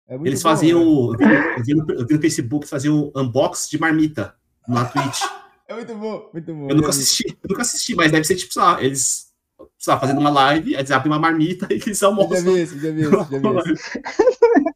[0.08, 1.12] É Eles bom, faziam.
[1.14, 1.56] né?
[1.58, 4.36] Eu vi, no, eu vi no Facebook, faziam unbox de marmita
[4.68, 5.20] na Twitch.
[5.68, 6.68] É muito bom, muito bom.
[6.70, 9.32] Eu nunca assisti, eu nunca assisti, mas deve ser tipo, sei lá, eles
[9.78, 12.44] sei lá, fazendo uma live, aí eles abrem uma marmita e eles Eu Já almoçam.
[12.54, 13.24] vi esse, já vi esse, já
[13.64, 14.02] vi esse.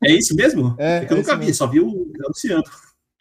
[0.06, 0.74] É isso mesmo?
[0.80, 1.54] É, É que eu é nunca isso vi, mesmo.
[1.56, 2.64] só vi o anunciando.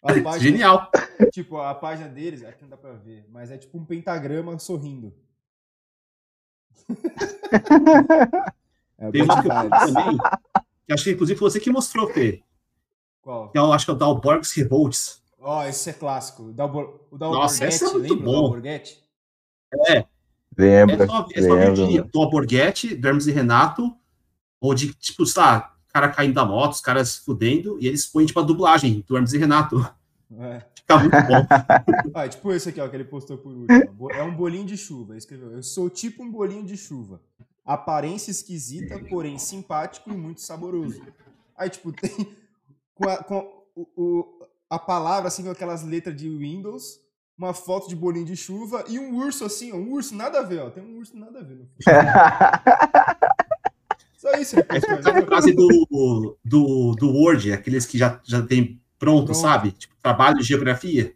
[0.01, 0.89] Página, Genial.
[1.33, 5.13] tipo, a página deles, aqui não dá pra ver, mas é tipo um pentagrama sorrindo.
[8.97, 10.17] É Tem uma que eu também,
[10.87, 12.41] que acho que inclusive foi você que mostrou, Fê.
[13.21, 13.49] Qual?
[13.49, 15.21] Que eu acho que é o Dalborgs Revolts.
[15.37, 16.43] Ó, esse é clássico.
[16.43, 17.01] O Dalbor...
[17.11, 18.61] o Nossa, Dalborghetti, esse é muito lembra o bom.
[19.89, 20.05] É
[20.57, 22.01] Lembra, só, é só de
[23.27, 23.93] e Renato,
[24.61, 28.05] ou de, tipo, sei lá, cara caindo da moto, os caras se fudendo, e eles
[28.05, 29.85] põem, tipo, a dublagem do Hermes e Renato.
[30.39, 30.61] É.
[30.75, 32.11] Fica muito bom.
[32.15, 33.93] Ah, tipo esse aqui, ó, que ele postou por último.
[33.93, 35.11] Bo- É um bolinho de chuva.
[35.13, 37.21] Ele escreveu: Eu sou tipo um bolinho de chuva.
[37.65, 41.01] Aparência esquisita, porém simpático e muito saboroso.
[41.57, 42.27] Aí, tipo, tem.
[42.95, 46.99] Com a, com o, o- a palavra, assim, com aquelas letras de Windows,
[47.37, 49.75] uma foto de bolinho de chuva e um urso, assim, ó.
[49.75, 50.69] Um urso nada a ver, ó.
[50.69, 51.55] Tem um urso nada a ver.
[51.55, 51.67] No
[54.17, 55.03] Só isso ele postou.
[55.03, 59.37] Sabe a frase do, do, do Word, aqueles que já, já tem pronto, Pronto.
[59.39, 59.71] sabe?
[59.71, 61.13] Tipo, trabalho de geografia.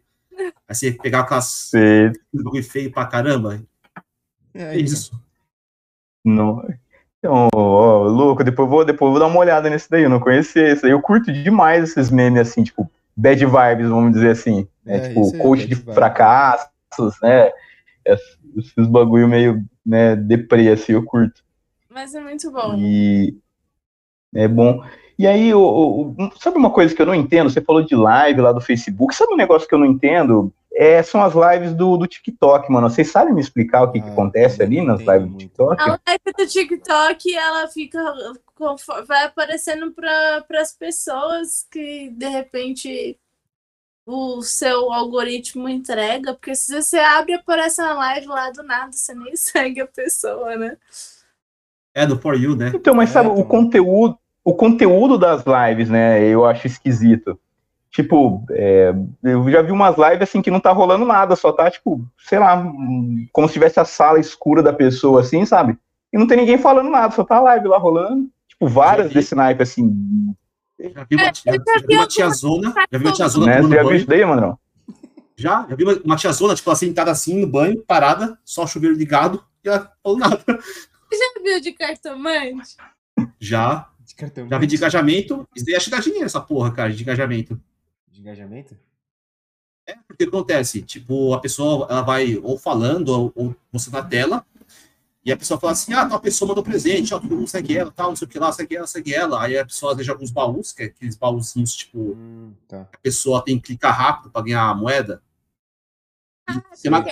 [0.68, 3.60] Aí você pegar aquelas um bagulho feio pra caramba.
[4.54, 4.94] É É isso.
[4.94, 5.22] isso.
[6.24, 6.62] não.
[7.18, 10.68] Então, ó, louco, depois vou, depois vou dar uma olhada nesse daí, eu não conhecia
[10.70, 10.90] esse daí.
[10.92, 14.66] Eu curto demais esses memes assim, tipo, bad vibes, vamos dizer assim.
[14.86, 15.94] É, É, tipo, isso é coach bad de vibe.
[15.94, 17.50] fracassos, né?
[18.06, 21.44] Esses, esses bagulho meio, né, deprê, assim, eu curto.
[21.90, 22.74] Mas é muito bom.
[22.78, 23.36] E
[24.34, 24.82] é bom.
[25.20, 27.50] E aí, o, o- sabe uma coisa que eu não entendo?
[27.50, 29.14] Você falou de live lá do Facebook.
[29.14, 30.50] Sabe um negócio que eu não entendo?
[30.72, 32.88] É, são as lives do, do TikTok, mano.
[32.88, 35.36] Vocês sabem me explicar o que, que Ah, acontece eu ali nas lives do.
[35.36, 35.82] TikTok?
[35.82, 38.00] A live do TikTok, ela fica.
[39.06, 43.18] Vai aparecendo para as pessoas que de repente
[44.06, 49.14] o seu algoritmo entrega, porque se você abre, aparece uma live lá do nada, você
[49.14, 50.78] nem segue a pessoa, né?
[51.94, 52.72] É do For You, né?
[52.74, 53.44] Então, mas É, sabe, o então.
[53.44, 57.38] conteúdo, o conteúdo das lives, né, eu acho esquisito.
[57.90, 61.68] Tipo, é, eu já vi umas lives assim que não tá rolando nada, só tá,
[61.70, 62.64] tipo, sei lá,
[63.32, 65.76] como se tivesse a sala escura da pessoa, assim, sabe?
[66.12, 68.28] E não tem ninguém falando nada, só tá a live lá rolando.
[68.48, 69.92] Tipo, várias Já desse naipe, assim,
[70.78, 73.46] Já vi uma, É, já, já já vi vi uma tiazona, já vi uma tiazona
[73.46, 73.52] né?
[73.52, 73.96] Você tomando já viu banho.
[73.96, 74.58] isso daí, mano?
[75.36, 78.94] Já, já vi uma, uma tiazona, tipo, ela sentada assim no banho, parada, só chuveiro
[78.94, 80.40] ligado, e ela falou nada.
[80.46, 82.76] Já viu de cartomante?
[83.40, 86.72] Já, De cartão já vi de engajamento, isso daí acho que dá dinheiro, essa porra,
[86.72, 87.60] cara, de engajamento.
[88.10, 88.76] de engajamento?
[90.08, 94.44] Porque acontece, tipo, a pessoa, ela vai ou falando, ou, ou você na tela,
[95.24, 97.90] e a pessoa fala assim, ah, tal pessoa mandou presente, ó, todo mundo segue ela,
[97.92, 99.42] tal, não sei o que lá, segue ela, segue ela.
[99.42, 102.88] Aí a pessoa deixa alguns baús, que é aqueles baúzinhos, tipo, Hum, tá.
[102.92, 105.22] a pessoa tem que clicar rápido para ganhar a moeda.
[106.48, 107.04] E tem, uma,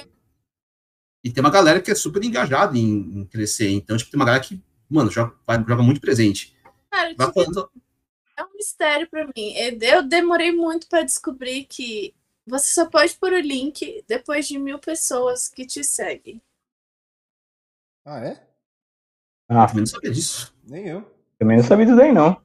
[1.25, 3.71] e tem uma galera que é super engajada em, em crescer.
[3.71, 6.57] Então, tipo, tem uma galera que, mano, joga, vai- joga muito presente.
[6.91, 7.71] Cara, Vai tipo, falando,
[8.37, 9.55] é um mistério pra mim.
[9.81, 12.15] Eu demorei muito pra descobrir que
[12.47, 16.41] você só pode pôr o link depois de mil pessoas que te seguem.
[18.05, 18.49] Ah, é?
[19.49, 20.55] Ah, também não sabia disso.
[20.65, 21.03] Nem eu.
[21.39, 22.41] também não sabia disso daí, não.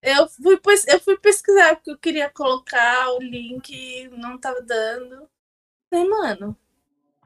[0.00, 5.28] Eu fui, eu fui pesquisar porque eu queria colocar o link, não tava dando.
[5.90, 6.56] Falei, mano,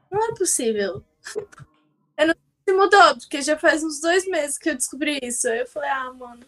[0.09, 1.03] não é possível.
[2.69, 5.47] Se mudou, porque já faz uns dois meses que eu descobri isso.
[5.47, 6.45] Aí eu falei, ah, mano.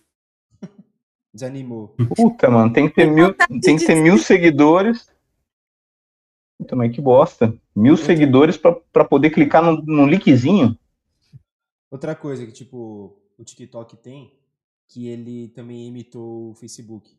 [1.34, 1.96] Desanimou.
[2.16, 5.10] Puta, mano, tem que ter mil, tem que ter mil seguidores.
[6.68, 7.58] Também que bosta.
[7.76, 10.78] Mil seguidores pra, pra poder clicar no, no linkzinho.
[11.90, 14.32] Outra coisa que, tipo, o TikTok tem,
[14.88, 17.18] que ele também imitou o Facebook.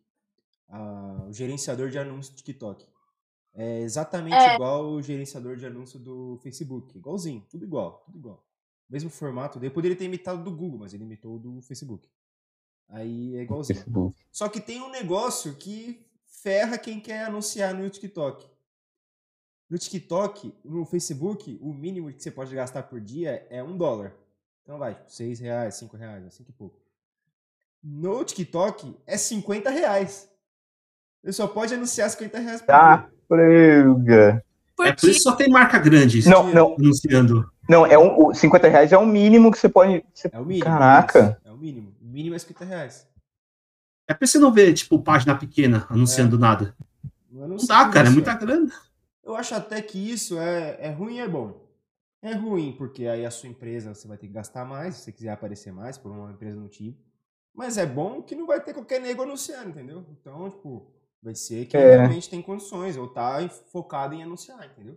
[0.69, 2.87] Ah, o gerenciador de anúncio do TikTok.
[3.53, 4.55] É exatamente É.
[4.55, 6.97] igual o gerenciador de anúncio do Facebook.
[6.97, 8.52] Igualzinho, tudo igual, tudo igual.
[8.93, 9.59] Mesmo formato.
[9.59, 12.07] Daí poderia ter imitado do Google, mas ele imitou o do Facebook.
[12.91, 13.79] Aí é igualzinho.
[13.79, 14.15] Facebook.
[14.31, 18.47] Só que tem um negócio que ferra quem quer anunciar no TikTok.
[19.71, 24.13] No TikTok, no Facebook, o mínimo que você pode gastar por dia é um dólar.
[24.63, 26.79] Então vai, tipo, seis reais, cinco reais, assim que pouco.
[27.83, 30.31] No TikTok é 50 reais.
[31.25, 33.11] Você só pode anunciar 50 reais por Tá, dia.
[33.27, 34.45] prega.
[34.77, 37.51] Por É por isso que só tem marca grande Não, não, anunciando.
[37.69, 40.05] Não, é um, o 50 reais é o mínimo que você pode.
[40.13, 40.65] você- É o mínimo.
[40.65, 41.41] Caraca.
[41.45, 41.95] É o mínimo.
[42.01, 43.07] O mínimo é 50 reais.
[44.09, 46.75] É que você não vê, tipo, página pequena anunciando nada.
[47.31, 48.37] Não, Não dá, cara, é isso, muita é.
[48.37, 48.71] grana.
[49.25, 51.63] Eu acho até que isso é, é ruim e é bom.
[52.21, 55.13] É ruim, porque aí a sua empresa você vai ter que gastar mais, se você
[55.13, 56.97] quiser aparecer mais, por uma empresa no time.
[57.55, 60.05] Mas é bom que não vai ter qualquer nego anunciando, entendeu?
[60.11, 60.91] Então, tipo,
[61.23, 61.97] vai ser quem É.
[61.97, 64.97] realmente tem condições, ou tá focado em anunciar, entendeu?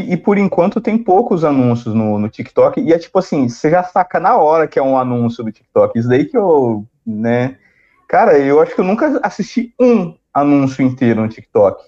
[0.00, 2.80] E, por enquanto tem poucos anúncios no, no TikTok.
[2.80, 5.98] E é tipo assim, você já saca na hora que é um anúncio do TikTok.
[5.98, 7.56] Isso daí que eu, né?
[8.08, 11.84] Cara, eu acho que eu nunca assisti um anúncio inteiro no TikTok.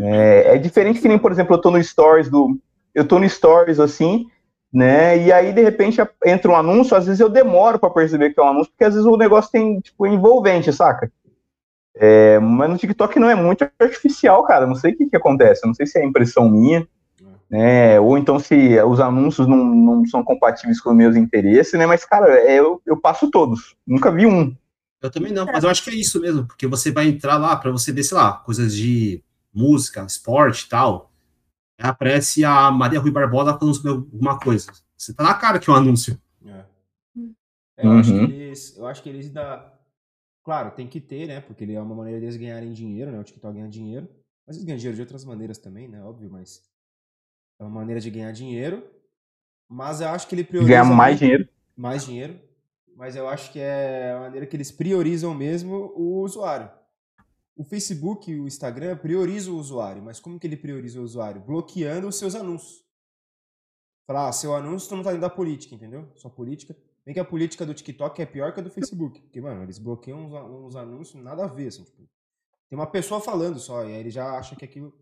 [0.00, 2.58] É, é diferente que nem, por exemplo, eu tô no Stories do.
[2.94, 4.26] Eu tô no Stories assim,
[4.72, 5.18] né?
[5.18, 8.42] E aí, de repente, entra um anúncio, às vezes eu demoro pra perceber que é
[8.42, 11.10] um anúncio, porque às vezes o negócio tem, tipo, envolvente, saca?
[11.96, 14.66] É, mas no TikTok não é muito artificial, cara.
[14.66, 15.66] Não sei o que, que acontece.
[15.66, 16.86] Não sei se é impressão minha,
[17.48, 18.00] né?
[18.00, 21.86] Ou então se os anúncios não, não são compatíveis com os meus interesses, né?
[21.86, 23.76] Mas, cara, é, eu, eu passo todos.
[23.86, 24.54] Nunca vi um.
[25.00, 27.54] Eu também não, mas eu acho que é isso mesmo, porque você vai entrar lá
[27.56, 29.22] para você ver, sei lá, coisas de
[29.52, 31.12] música, esporte e tal.
[31.78, 34.72] Aí Aparece a Maria Rui Barbosa falando sobre alguma coisa.
[34.96, 36.18] Você tá na cara que é um anúncio.
[36.46, 36.64] É.
[37.76, 38.24] É, eu, acho que Uhum.
[38.24, 39.73] eles, eu acho que eles ainda.
[40.44, 41.40] Claro, tem que ter, né?
[41.40, 43.18] Porque ele é uma maneira deles ganharem dinheiro, né?
[43.18, 44.08] O TikTok ganha dinheiro.
[44.46, 46.02] Mas eles ganham dinheiro de outras maneiras também, né?
[46.02, 46.62] Óbvio, mas.
[47.58, 48.86] É uma maneira de ganhar dinheiro.
[49.68, 50.68] Mas eu acho que ele prioriza.
[50.70, 51.48] Ganhar mais muito- dinheiro.
[51.76, 52.40] mais dinheiro,
[52.94, 56.70] mas eu acho que é a maneira que eles priorizam mesmo o usuário.
[57.56, 61.40] O Facebook e o Instagram priorizam o usuário, mas como que ele prioriza o usuário?
[61.40, 62.84] Bloqueando os seus anúncios.
[64.06, 66.06] Falar, ah, seu anúncio não tá dentro da política, entendeu?
[66.16, 66.76] Sua política.
[67.04, 69.20] Bem que a política do TikTok é pior que a do Facebook.
[69.20, 72.08] Porque, mano, eles bloqueiam uns, uns anúncios nada a ver, assim, tipo,
[72.68, 74.92] Tem uma pessoa falando só, e aí ele já acha que aquilo.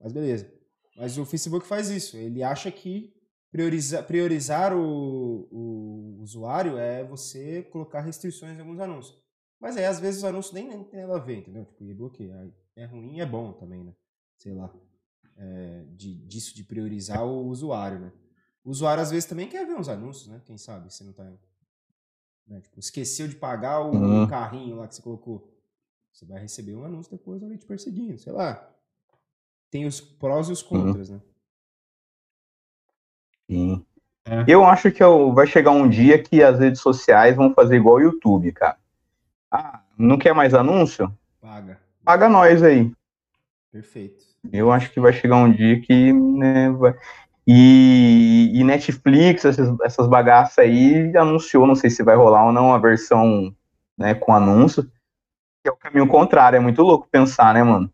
[0.00, 0.50] Mas beleza.
[0.96, 2.16] Mas o Facebook faz isso.
[2.16, 3.12] Ele acha que
[3.50, 9.20] priorizar, priorizar o, o usuário é você colocar restrições em alguns anúncios.
[9.60, 11.66] Mas aí, às vezes, os anúncios nem, nem tem nada a ver, entendeu?
[11.66, 12.48] Tipo, e bloquear.
[12.74, 13.94] É ruim e é bom também, né?
[14.38, 14.72] Sei lá.
[15.36, 18.12] É, de, disso de priorizar o usuário, né?
[18.64, 20.40] O usuário, às vezes, também quer ver uns anúncios, né?
[20.46, 21.30] Quem sabe, você não tá...
[22.50, 22.60] Né?
[22.60, 24.26] Tipo, esqueceu de pagar o Uhum.
[24.26, 25.48] carrinho lá que você colocou.
[26.12, 28.68] Você vai receber um anúncio depois ali te perseguindo, sei lá.
[29.70, 31.20] Tem os prós e os contras, né?
[33.48, 33.84] Sim.
[34.24, 34.44] É.
[34.46, 37.96] Eu acho que eu- vai chegar um dia que as redes sociais vão fazer igual
[37.96, 38.76] o YouTube, cara.
[39.50, 41.12] Ah, não quer mais anúncio?
[41.40, 41.80] Paga.
[42.04, 42.92] Paga nós aí.
[43.72, 44.24] Perfeito.
[44.52, 46.94] Eu acho que vai chegar um dia que, né, vai...
[47.52, 52.72] E, e Netflix, essas, essas bagaças aí, anunciou, não sei se vai rolar ou não,
[52.72, 53.52] a versão
[53.98, 57.92] né, com anúncio, que é o caminho contrário, é muito louco pensar, né, mano?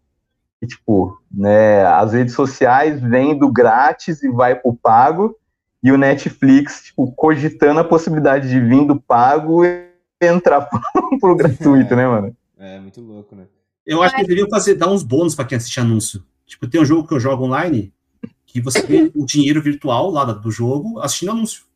[0.61, 5.35] Que, tipo, né, as redes sociais vêm do grátis e vai pro pago,
[5.83, 9.89] e o Netflix, tipo, cogitando a possibilidade de vir do pago e
[10.21, 10.83] entrar pro,
[11.19, 12.37] pro gratuito, né, mano?
[12.59, 13.47] É, muito louco, né?
[13.87, 16.23] Eu acho que deveriam fazer, dar uns bônus pra quem assiste anúncio.
[16.45, 17.91] Tipo, tem um jogo que eu jogo online
[18.47, 21.67] que você ganha o dinheiro virtual lá do jogo assistindo anúncio.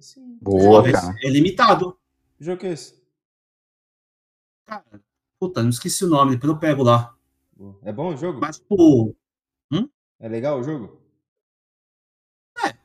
[0.00, 0.38] Sim.
[0.40, 1.14] Boa, cara.
[1.22, 1.98] É limitado.
[2.36, 2.96] Que jogo que é esse?
[4.64, 4.84] Cara,
[5.40, 7.14] puta, não esqueci o nome, depois eu pego lá.
[7.82, 8.40] É bom o jogo?
[8.40, 9.14] Mas, pô,
[10.20, 11.00] É legal o jogo?
[12.64, 12.76] É, Ah,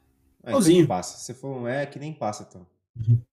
[0.48, 1.18] então nem passa.
[1.18, 2.66] Se for um é, que nem passa, então.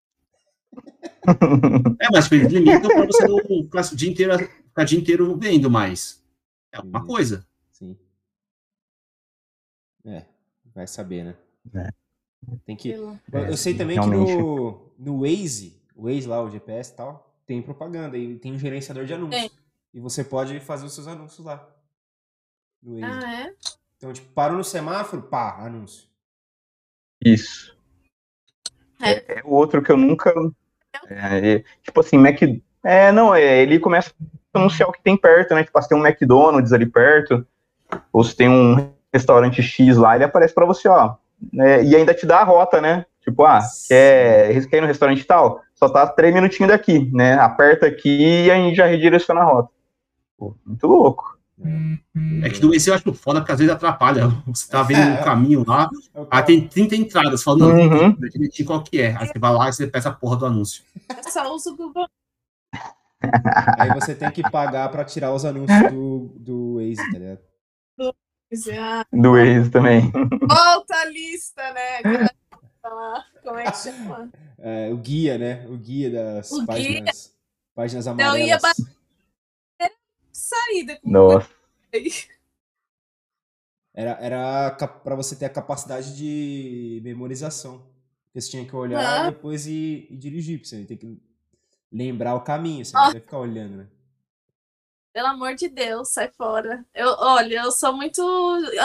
[2.01, 4.99] é, mas tipo, eles limitam pra você não ficar o dia inteiro, ficar o dia
[4.99, 6.22] inteiro vendo mais.
[6.72, 7.47] É uma coisa.
[10.05, 10.24] É,
[10.74, 11.34] vai saber, né?
[11.74, 11.90] É.
[12.64, 12.92] Tem que.
[12.92, 14.32] Pelo- Eu, sei também realmente.
[14.34, 18.53] que no, no Waze, o Waze lá, o GPS e tal, tem propaganda e tem
[18.53, 19.42] um gerenciador de anúncios.
[19.42, 19.51] Tem.
[19.92, 21.68] E você pode fazer os seus anúncios lá.
[22.82, 23.24] No Waze.
[23.24, 23.55] Ah, é?
[23.96, 26.09] Então, tipo, parou no semáforo, pá, anúncio.
[27.22, 27.76] Isso.
[29.03, 29.40] É.
[29.40, 30.32] É, o outro que eu nunca.
[31.09, 32.40] é, é, tipo assim, Mac.
[32.82, 34.14] É, não, é, ele começa
[34.55, 35.64] a anunciar o que tem perto, né?
[35.64, 37.46] Tipo, se tem um McDonald's ali perto,
[38.11, 41.14] ou se tem um restaurante X lá, ele aparece pra você, ó.
[41.52, 43.04] né, e ainda te dá a rota, né?
[43.22, 45.61] Tipo, ah, quer, quer ir no restaurante tal?
[45.74, 47.34] Só tá três minutinhos daqui, né?
[47.34, 49.70] Aperta aqui e aí já redireciona a rota.
[50.38, 51.38] Pô, muito louco.
[52.42, 54.28] É que do Waze eu acho foda, porque às vezes atrapalha.
[54.46, 58.16] Você tá vendo um caminho lá, É aí tem 30 entradas, falando, não, Uhum.
[58.16, 59.14] tem direitinho qual que é.
[59.18, 60.82] Aí você vai lá e você peça a porra do anúncio.
[61.11, 62.06] Eu só uso o Google.
[63.78, 67.38] Aí você tem que pagar pra tirar os anúncios do, do Waze, tá ligado?
[68.78, 70.11] Ah, Do Waze também.
[70.11, 72.03] Volta a lista, né?
[73.44, 74.30] Como é que chama?
[74.59, 75.66] É, o guia, né?
[75.68, 77.34] O guia das O páginas,
[77.74, 78.62] páginas Não, amarelas.
[78.78, 79.90] ia
[80.32, 81.48] Saída com Nossa.
[83.94, 84.70] Era, era
[85.05, 87.78] pra você ter a capacidade de memorização.
[88.26, 89.26] Porque você tinha que olhar Ah.
[89.28, 90.64] e depois ir, ir dirigir.
[90.64, 91.20] Você tem que
[91.92, 92.84] lembrar o caminho.
[92.84, 93.01] Você Ah.
[93.05, 93.86] não vai ficar olhando, né?
[95.12, 96.84] Pelo amor de Deus, sai fora.
[96.94, 98.22] Eu, olha, eu sou muito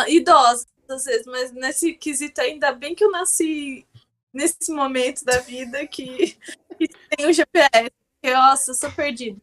[0.07, 3.85] idosa às vezes, mas nesse quesito ainda bem que eu nasci
[4.33, 6.37] nesse momento da vida que,
[6.77, 7.91] que tem o GPS.
[8.21, 9.37] Porque, nossa, eu sou perdida.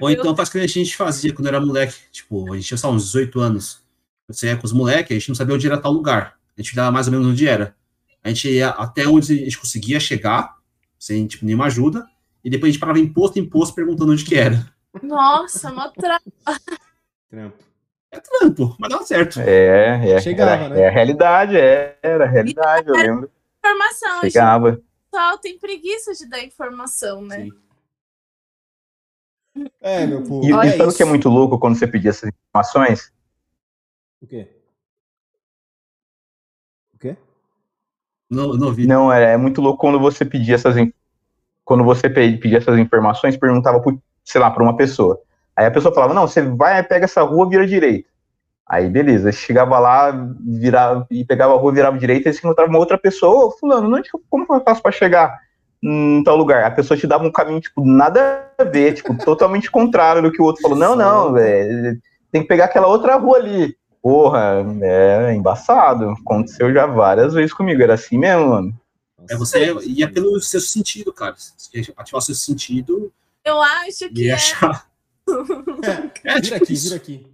[0.00, 1.96] Ou então faz que a gente fazia quando era moleque.
[2.10, 3.82] Tipo, a gente tinha só uns 18 anos.
[4.28, 6.38] Você ia com os moleques, a gente não sabia onde era tal lugar.
[6.56, 7.76] A gente dava mais ou menos onde era.
[8.22, 10.56] A gente ia até onde a gente conseguia chegar,
[10.98, 12.06] sem tipo, nenhuma ajuda,
[12.42, 14.73] e depois a gente parava em posto em posto perguntando onde que era.
[15.02, 16.20] Nossa, uma tra...
[17.30, 17.64] Trampo.
[18.40, 19.40] Trampo, mas dava certo.
[19.40, 20.80] É, é, Chegava, era, né?
[20.82, 23.30] é a realidade, é, era a realidade, eu lembro.
[23.58, 24.20] informação.
[24.22, 24.32] gente.
[24.32, 24.68] Chegava.
[24.70, 27.42] O pessoal tem preguiça de dar informação, né?
[27.44, 27.52] Sim.
[29.80, 30.44] É, meu povo.
[30.44, 33.12] E, é e sabe o que é muito louco quando você pedia essas informações?
[34.20, 34.48] O quê?
[36.94, 37.16] O quê?
[38.30, 38.86] Não, não vi.
[38.86, 40.74] Não, é, é muito louco quando você pedia essas
[41.64, 45.20] quando você pe- pedia essas informações, perguntava por, sei lá, para uma pessoa.
[45.56, 48.08] Aí a pessoa falava: "Não, você vai, pega essa rua, vira direita".
[48.66, 50.10] Aí beleza, chegava lá,
[50.40, 53.94] virava e pegava a rua, virava direita, e você encontrava uma outra pessoa, ô, fulano,
[53.94, 55.38] onde eu- como eu faço para chegar
[55.82, 56.64] em tal lugar?
[56.64, 60.40] A pessoa te dava um caminho tipo nada a ver, tipo totalmente contrário do que
[60.40, 60.78] o outro falou.
[60.78, 62.00] Não, não, velho,
[62.32, 63.76] tem que pegar aquela outra rua ali.
[64.02, 66.10] Porra, é embaçado.
[66.10, 67.82] Aconteceu já várias vezes comigo.
[67.82, 68.74] Era assim mesmo, mano.
[69.30, 71.34] É você ia pelo seu sentido, cara.
[71.96, 73.10] Ativar o seu sentido
[73.44, 74.34] Eu acho que ia é.
[74.34, 74.90] achar.
[76.24, 76.84] É, Vira tipo aqui, isso.
[76.84, 77.26] vira aqui.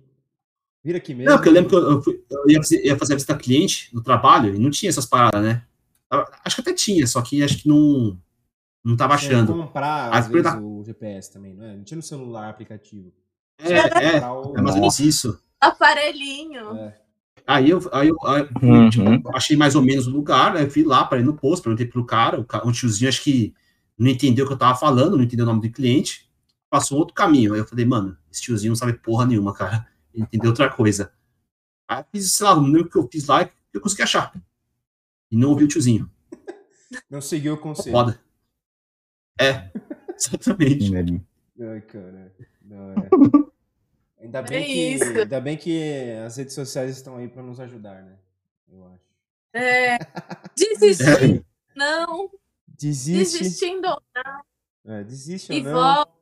[0.85, 1.31] Vira aqui mesmo.
[1.31, 3.37] Não, porque eu lembro que eu, eu fui- eu ia, fazer, ia fazer a visita
[3.37, 5.63] cliente no trabalho e não tinha essas paradas, né?
[6.45, 8.19] Acho que até tinha, só que acho que não,
[8.85, 9.53] não tava achando.
[9.53, 11.77] comprar, às vezes, coisas- o GPS também, não é?
[11.77, 13.13] Não tinha no celular aplicativo.
[13.59, 15.41] É, é, Comprar o- é mais ou menos isso.
[15.61, 16.77] Aparelhinho.
[16.77, 16.95] É.
[17.47, 18.91] Aí eu, aí eu, aí eu, Uhum.
[18.91, 20.69] tipo, achei mais ou menos o lugar, né?
[20.71, 23.53] Fui lá, parei no posto, perguntei pro cara, o, ca- o tiozinho acho que
[24.05, 26.31] não entendeu o que eu tava falando, não entendeu o nome do cliente,
[26.71, 27.53] passou outro caminho.
[27.53, 29.87] Aí eu falei, mano, esse tiozinho não sabe porra nenhuma, cara.
[30.15, 31.13] Ele entendeu outra coisa.
[31.87, 34.33] Aí eu fiz, sei lá, não lembro o que eu fiz lá, eu consegui achar.
[35.31, 36.11] E não ouvi o tiozinho.
[37.09, 37.93] Não seguiu o conselho.
[37.93, 38.21] Foda.
[39.41, 39.71] É,
[40.13, 40.93] exatamente.
[41.61, 42.35] Ai, cara.
[42.63, 43.09] Não, é.
[44.21, 45.05] Ainda bem, É que, isso.
[45.05, 48.17] ainda bem que as redes sociais estão aí pra nos ajudar, né?
[48.69, 49.05] Eu acho.
[49.55, 49.99] É,
[50.57, 51.45] desistir,
[51.77, 52.31] não.
[52.81, 53.39] Desiste.
[53.43, 53.89] Desistindo,
[54.87, 55.73] É, desiste E ou não.
[55.73, 56.13] volta.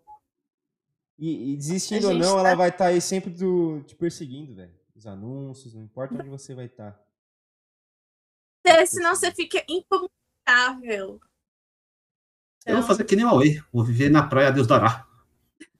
[1.18, 4.76] E, e desistindo ou não, tá- ela vai estar aí sempre do, te perseguindo, velho.
[4.94, 6.88] Os anúncios, não importa onde você vai tá.
[8.64, 8.80] estar.
[8.82, 11.20] É, senão você fica incomunicável.
[12.66, 15.08] Eu vou fazer que nem o Huawei, vou viver na praia, Deus dará.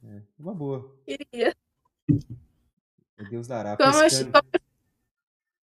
[0.02, 0.96] É, uma boa.
[1.04, 1.54] Queria.
[3.30, 3.76] Deus dará.
[3.76, 4.32] Como eu, pescando.
[4.32, 4.50] como,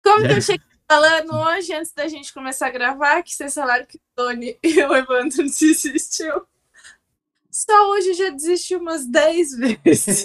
[0.04, 0.38] como que É.
[0.38, 4.02] eu cheguei falando hoje, antes da gente começar a gravar, que vocês falaram que o
[4.16, 6.48] Tony e o Evandro desistiu.
[7.52, 10.24] Só hoje já desistiu umas 10 vezes.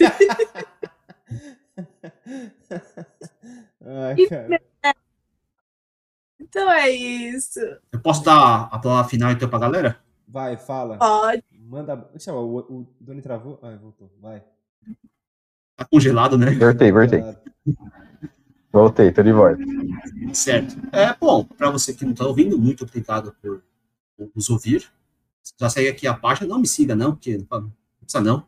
[3.85, 4.63] Ai, cara.
[6.41, 7.61] então é isso.
[7.93, 9.99] Eu posso dar a palavra final então pra galera?
[10.27, 10.97] Vai, fala.
[10.99, 11.45] Pode.
[11.53, 11.97] Manda.
[12.13, 13.59] Deixa eu, o, o Doni travou.
[13.63, 14.11] Ah, voltou.
[14.21, 14.43] Vai.
[15.77, 16.51] Tá congelado, né?
[16.53, 17.23] Voltei, voltei.
[18.75, 19.63] Voltei, tô de volta.
[20.33, 20.77] Certo.
[20.91, 23.63] É, bom, para você que não está ouvindo, muito obrigado por
[24.35, 24.91] nos ouvir.
[25.61, 28.45] Já segue aqui a página, não me siga não, porque não precisa não.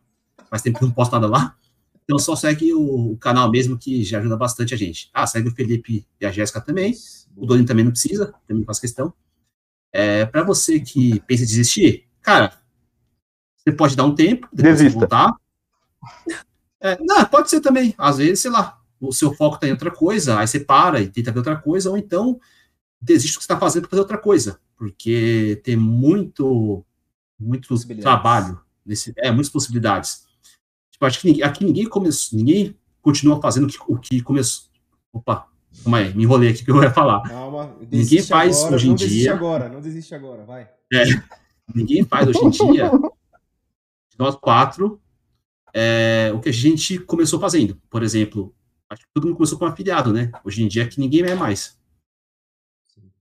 [0.50, 1.56] Faz tempo que eu não posto nada lá.
[2.02, 5.08] Então só segue o, o canal mesmo, que já ajuda bastante a gente.
[5.14, 6.92] Ah, segue o Felipe e a Jéssica também.
[7.36, 9.14] O Doni também não precisa, também faz questão.
[9.92, 12.52] É, para você que pensa em desistir, cara,
[13.58, 14.98] você pode dar um tempo, depois Desista.
[14.98, 15.36] voltar.
[16.80, 17.94] É, não, pode ser também.
[17.96, 21.08] Às vezes, sei lá, o seu foco está em outra coisa, aí você para e
[21.08, 22.40] tenta ver outra coisa, ou então
[23.00, 26.84] desiste do que você está fazendo para fazer outra coisa, porque tem muito,
[27.38, 30.24] muito trabalho, nesse, é, muitas possibilidades.
[30.90, 34.68] Tipo, acho que aqui ninguém começou, ninguém continua fazendo o que, o que começou.
[35.12, 35.46] Opa,
[35.84, 37.22] calma aí, me enrolei aqui que eu ia falar.
[37.22, 37.76] Calma.
[37.90, 39.34] Ninguém faz agora, hoje em não desiste dia.
[39.34, 40.68] agora, não desiste agora, vai.
[41.74, 42.90] Ninguém faz hoje em dia,
[44.18, 45.00] nós quatro,
[45.74, 47.78] é, o que a gente começou fazendo.
[47.90, 48.54] Por exemplo,
[48.90, 50.30] acho que todo mundo começou com afiliado, né?
[50.44, 51.78] Hoje em dia é que ninguém é mais.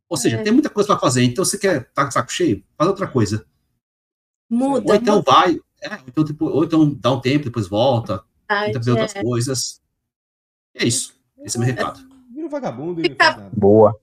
[0.08, 0.44] Ou seja, É.
[0.44, 1.24] tem muita coisa para fazer.
[1.24, 2.64] Então, você quer tá com o saco cheio?
[2.78, 3.46] Faz outra coisa.
[4.50, 4.94] Muda.
[4.94, 8.68] Ou então vai, é, ou, então, tipo, ou então dá um tempo, depois volta, tenta
[8.68, 9.24] muda, fazer outras é.
[9.24, 9.82] coisas.
[10.76, 11.20] É isso.
[11.40, 12.00] Esse é o meu recado.
[12.32, 13.50] Vira um vagabundo e Fica-.
[13.52, 14.00] Boa,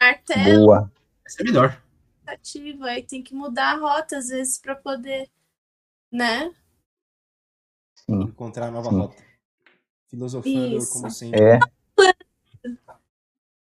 [0.00, 0.92] Martelo boa.
[1.24, 1.82] Esse é melhor.
[2.26, 5.30] ativo, aí tem que mudar a rota às vezes para poder,
[6.10, 6.52] né?
[7.94, 8.22] Sim.
[8.22, 8.98] Encontrar a nova Sim.
[8.98, 9.25] rota.
[10.16, 10.92] Filosofando Isso.
[10.94, 11.42] como sempre.
[11.42, 11.58] É.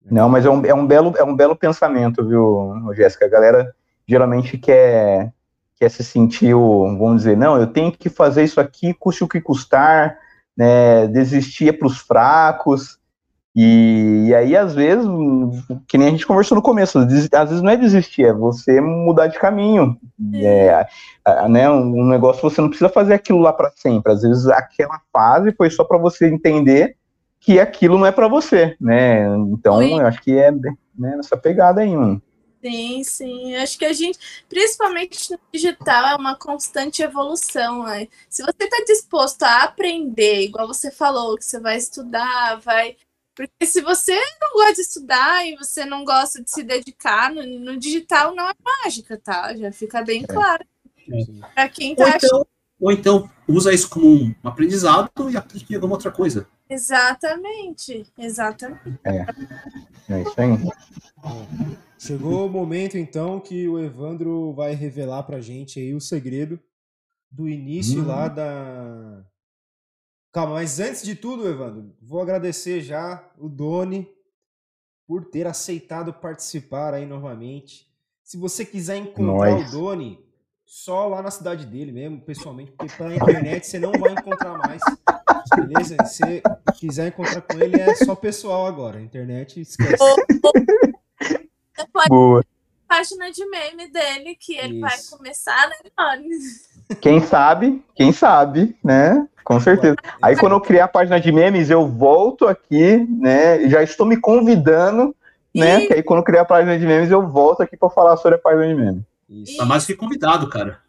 [0.09, 3.25] Não, mas é um, é um belo, é um belo pensamento, viu, Jéssica?
[3.25, 3.75] A galera
[4.07, 5.33] geralmente quer,
[5.75, 9.27] quer se sentir o, vamos dizer, não, eu tenho que fazer isso aqui, custe o
[9.27, 10.19] que custar,
[10.55, 12.99] né, desistir é para os fracos,
[13.55, 15.07] e, e aí, às vezes,
[15.87, 17.07] que nem a gente conversou no começo, às
[17.49, 19.97] vezes não é desistir, é você mudar de caminho,
[20.33, 20.87] é, a-
[21.23, 24.99] a- né, um negócio você não precisa fazer aquilo lá para sempre, às vezes aquela
[25.11, 26.97] fase foi só para você entender
[27.39, 29.25] que aquilo não é para você, né?
[29.51, 29.93] Então, Oi.
[29.93, 32.21] eu acho que é né, nessa pegada aí, mano.
[32.61, 33.55] Sim, sim.
[33.57, 34.17] Acho que a gente,
[34.49, 37.83] principalmente no digital, é uma constante evolução.
[37.83, 38.07] Né?
[38.27, 42.95] Se você está disposto a aprender, igual você falou, que você vai estudar, vai.
[43.35, 47.45] Porque se você não gosta de estudar e você não gosta de se dedicar, no,
[47.59, 49.53] no digital não é mágica, tá?
[49.55, 50.63] Já fica bem claro.
[51.05, 51.41] Sim.
[51.53, 52.17] Para quem Ou tá achando.
[52.25, 52.47] então,
[52.79, 56.47] ou então usa isso como um aprendizado e aplique em alguma outra coisa.
[56.69, 58.99] Exatamente, exatamente.
[60.09, 61.75] É isso aí.
[61.99, 66.59] Chegou o momento, então, que o Evandro vai revelar pra gente aí o segredo
[67.31, 68.07] do início Hum.
[68.07, 69.25] lá da.
[70.35, 74.05] Calma, mas antes de tudo, Evandro, vou agradecer já o Doni
[75.07, 77.89] por ter aceitado participar aí novamente.
[78.21, 79.69] Se você quiser encontrar Nós.
[79.69, 80.19] o Doni,
[80.65, 84.81] só lá na cidade dele mesmo, pessoalmente, porque pela internet você não vai encontrar mais.
[85.55, 85.95] Beleza?
[86.03, 86.43] Se você
[86.79, 89.01] quiser encontrar com ele, é só pessoal agora.
[89.01, 90.03] Internet, esquece.
[92.09, 92.43] Boa.
[92.89, 95.15] página de meme dele, que ele vai Isso.
[95.15, 96.27] começar, né, Tony?
[97.01, 99.27] Quem sabe, quem sabe, né?
[99.43, 99.95] Com certeza.
[100.21, 103.67] Aí quando eu criar a página de memes, eu volto aqui, né?
[103.69, 105.15] Já estou me convidando,
[105.53, 105.85] né?
[105.85, 108.35] Que aí quando eu criar a página de memes, eu volto aqui para falar sobre
[108.37, 109.03] a página de memes.
[109.29, 109.57] Isso.
[109.57, 110.79] Tá mais que convidado, cara.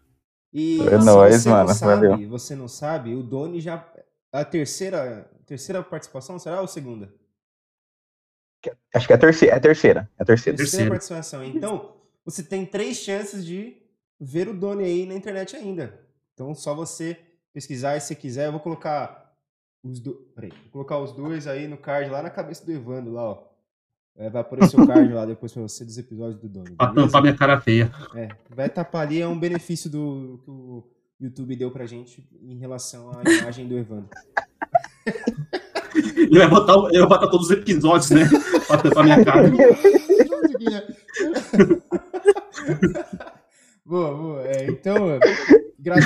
[0.53, 2.29] E É se nóis, você mano, não sabe, valeu.
[2.29, 3.85] você não sabe, o Doni já
[4.33, 7.09] a terceira terceira participação será ou segunda?
[8.95, 9.55] Acho que é a terceira.
[9.55, 10.11] É a terceira.
[10.19, 10.57] É a terceira.
[10.57, 11.45] Terceira participação.
[11.45, 11.93] Então,
[12.25, 13.77] você tem três chances de
[14.21, 15.99] ver o Doni aí na internet ainda.
[16.35, 17.19] Então, só você
[17.53, 19.35] pesquisar e se quiser, eu vou colocar
[19.83, 20.19] os dois.
[20.35, 23.47] Peraí, vou colocar os dois aí no card lá na cabeça do Evandro, lá, ó.
[24.19, 26.75] É, vai aparecer o card lá depois pra você dos episódios do Doni.
[26.75, 27.93] Pra tampar minha cara feia.
[28.15, 30.85] É, vai tapar ali, é um benefício do que o
[31.21, 34.09] YouTube deu pra gente em relação à imagem do Evandro.
[36.17, 38.29] Ele vai botar, ele vai botar todos os episódios, né?
[38.67, 39.49] Pra tampar minha cara.
[43.87, 44.47] boa, boa.
[44.49, 45.19] É, então,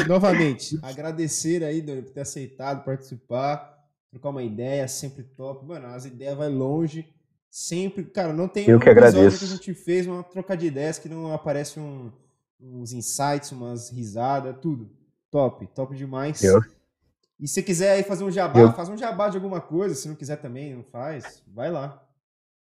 [0.06, 3.78] novamente, agradecer aí, Doni, por ter aceitado participar,
[4.10, 5.64] trocar uma ideia, sempre top.
[5.66, 7.08] Mano, as ideias vai longe.
[7.50, 9.38] Sempre, cara, não tem Eu um que agradeço.
[9.40, 12.12] que a gente fez uma troca de ideias que não aparece um,
[12.60, 14.88] uns insights, umas risadas, tudo.
[15.30, 16.42] Top, top demais.
[16.44, 16.60] Eu-
[17.40, 19.94] E se quiser aí fazer um jabá, Eu- faz um jabá de alguma coisa.
[19.94, 21.42] Se não quiser também, não faz.
[21.48, 22.00] Vai lá.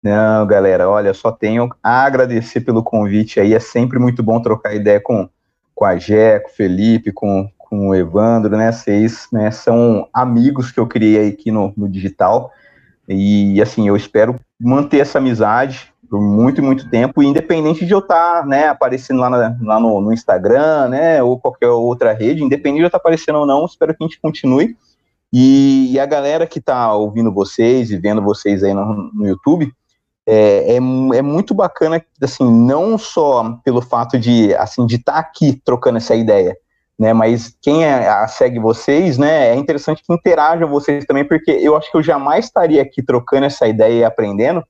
[0.02, 3.54] Não, galera, olha, só tenho a agradecer pelo convite aí.
[3.54, 5.28] É sempre muito bom trocar ideia com,
[5.74, 8.72] com a Gé, com o Felipe, com, com o Evandro, né?
[8.72, 12.50] Vocês né, são amigos que eu criei aqui no, no digital.
[13.08, 18.44] E assim, eu espero manter essa amizade por muito muito tempo, independente de eu estar
[18.46, 21.22] né, aparecendo lá, na- lá no, no Instagram, né?
[21.22, 24.20] Ou qualquer outra rede, independente de eu estar aparecendo ou não, espero que a gente
[24.20, 24.76] continue.
[25.32, 29.72] E, e a galera que está ouvindo vocês e vendo vocês aí no, no YouTube,
[30.26, 35.60] é, é, é muito bacana, assim, não só pelo fato de, assim, de estar aqui
[35.64, 36.56] trocando essa ideia,
[36.98, 41.50] né, mas quem é- a- segue vocês, né, é interessante que interajam vocês também, porque
[41.50, 44.62] eu acho que eu jamais estaria aqui trocando essa ideia e aprendendo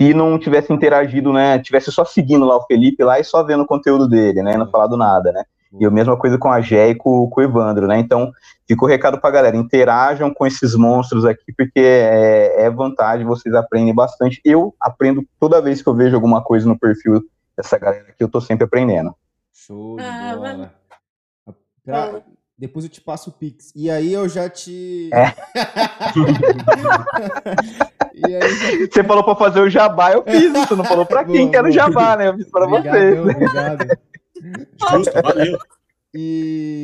[0.00, 3.62] se não tivesse interagido, né, tivesse só seguindo lá o Felipe lá e só vendo
[3.64, 5.42] o conteúdo dele, né, não falado nada, né,
[5.78, 8.30] e a mesma coisa com a Gé e com, com o Evandro, né, então
[8.66, 13.54] fica o recado pra galera, interajam com esses monstros aqui, porque é, é vantagem, vocês
[13.54, 14.40] aprendem bastante.
[14.44, 17.22] Eu aprendo toda vez que eu vejo alguma coisa no perfil
[17.56, 19.14] dessa galera aqui, eu tô sempre aprendendo.
[19.52, 20.48] Show de Ah, bola.
[20.52, 20.70] mano.
[21.84, 22.20] Pra-.
[22.60, 23.72] Depois eu te passo o Pix.
[23.76, 25.10] E aí eu já te.
[25.12, 25.32] É.
[28.14, 30.52] e aí já Você falou pra fazer o jabá, eu fiz.
[30.52, 32.28] Você não falou pra quem Boa, que era o jabá, né?
[32.28, 33.18] Eu fiz pra vocês.
[33.20, 33.98] Obrigadão, obrigado.
[34.90, 35.58] Justo, valeu.
[36.14, 36.82] E,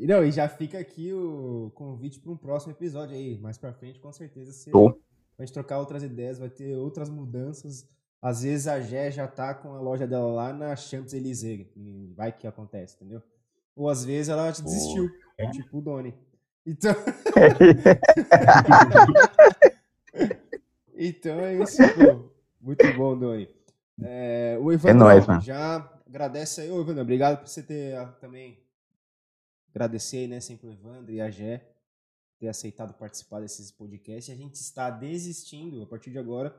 [0.00, 3.38] não, e já fica aqui o convite para um próximo episódio aí.
[3.38, 5.00] Mais pra frente, com certeza, você Show.
[5.36, 7.88] vai trocar outras ideias, vai ter outras mudanças.
[8.20, 11.66] Às vezes a Gé já tá com a loja dela lá na Champs-Élysées.
[11.76, 13.22] e Vai que acontece, entendeu?
[13.76, 15.08] Ou às vezes ela te desistiu,
[15.52, 16.14] tipo o Doni.
[16.66, 16.94] Então,
[20.98, 22.28] então é isso, pô.
[22.60, 23.48] Muito bom, Doni.
[24.02, 25.40] É, o Evandro nóis, mano.
[25.40, 26.70] já agradece aí.
[26.70, 28.58] Ô, Evandro, obrigado por você ter ah, também.
[29.70, 31.64] Agradecer aí, né, sempre o Evandro e a Gé
[32.38, 34.32] ter aceitado participar desses podcasts.
[34.32, 36.54] A gente está desistindo, a partir de agora,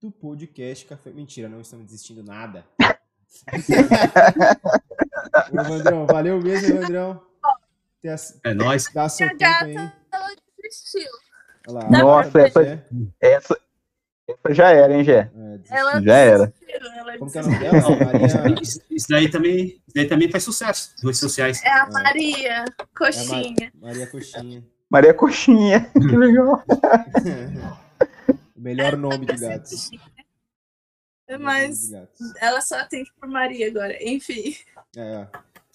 [0.00, 1.10] do podcast Café.
[1.10, 2.66] Mentira, não estamos desistindo nada.
[5.52, 7.22] Ô, Evandrão, valeu mesmo, Evandrão.
[8.44, 8.90] É nóis.
[8.92, 9.74] Dá seu tempo aí.
[9.74, 11.10] Ela desistiu.
[11.68, 11.90] Olha lá.
[11.90, 12.86] Nossa, Essa,
[13.20, 13.60] essa
[14.50, 15.30] já era, hein, Gé?
[15.34, 15.78] É.
[15.78, 16.46] Ela Já era.
[16.46, 17.72] desistiu, ela Como que é o desistiu.
[17.72, 18.12] nome dela?
[18.12, 18.62] Maria.
[18.90, 21.62] Isso, daí também, isso daí também faz sucesso nas redes sociais.
[21.64, 22.64] É a Maria,
[22.96, 23.72] coxinha.
[23.80, 24.64] Maria Coxinha.
[24.90, 25.90] Maria Coxinha.
[25.94, 26.62] Que legal.
[28.56, 29.90] o melhor nome de gatos.
[31.38, 32.34] Mas de gatos.
[32.40, 33.96] ela só atende por Maria agora.
[34.02, 34.56] Enfim.
[34.96, 35.26] É.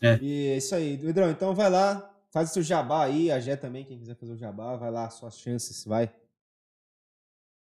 [0.01, 0.19] É.
[0.21, 0.97] E é isso aí.
[0.97, 4.33] Pedrão, então vai lá, faz o seu jabá aí, a Gé também, quem quiser fazer
[4.33, 6.09] o jabá, vai lá, suas chances, vai.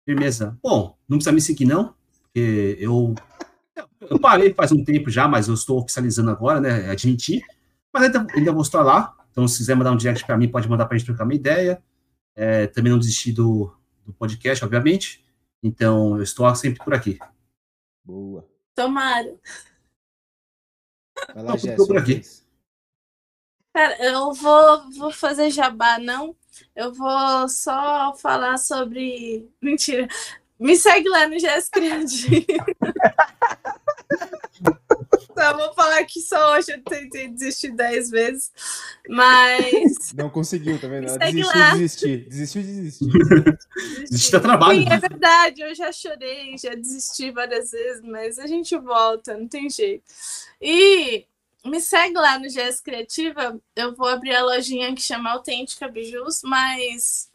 [0.05, 0.59] Firmeza.
[0.63, 3.15] Bom, não precisa me seguir, não, porque eu,
[4.01, 6.91] eu parei faz um tempo já, mas eu estou oficializando agora, né?
[6.91, 7.43] Admitir.
[7.93, 9.17] Mas ainda, ainda vou estar lá.
[9.31, 11.35] Então, se quiser mandar um direct para mim, pode mandar para a gente trocar uma
[11.35, 11.83] ideia.
[12.35, 13.75] É, também não desistir do,
[14.05, 15.25] do podcast, obviamente.
[15.63, 17.19] Então, eu estou sempre por aqui.
[18.05, 18.49] Boa.
[18.75, 19.35] Tomara.
[21.35, 21.55] Vai lá,
[22.01, 22.43] vez.
[23.73, 26.37] Cara, eu vou, vou fazer jabá, não.
[26.75, 29.49] Eu vou só falar sobre.
[29.61, 30.09] Mentira.
[30.59, 32.47] Me segue lá no GS Criativo.
[35.35, 38.53] Tá, vou falar que só hoje eu tentei desistir 10 vezes.
[39.09, 40.13] Mas.
[40.15, 41.07] Não conseguiu, tá vendo?
[41.19, 41.71] Desistiu lá.
[41.71, 42.29] de desistir.
[42.29, 43.13] Desistiu de desistir.
[44.09, 44.83] Desistir é trabalho.
[44.83, 49.49] Sim, é verdade, eu já chorei, já desisti várias vezes, mas a gente volta, não
[49.49, 50.05] tem jeito.
[50.61, 51.27] E
[51.65, 56.43] me segue lá no GS Criativa, eu vou abrir a lojinha que chama Autêntica Bijus,
[56.43, 57.31] mas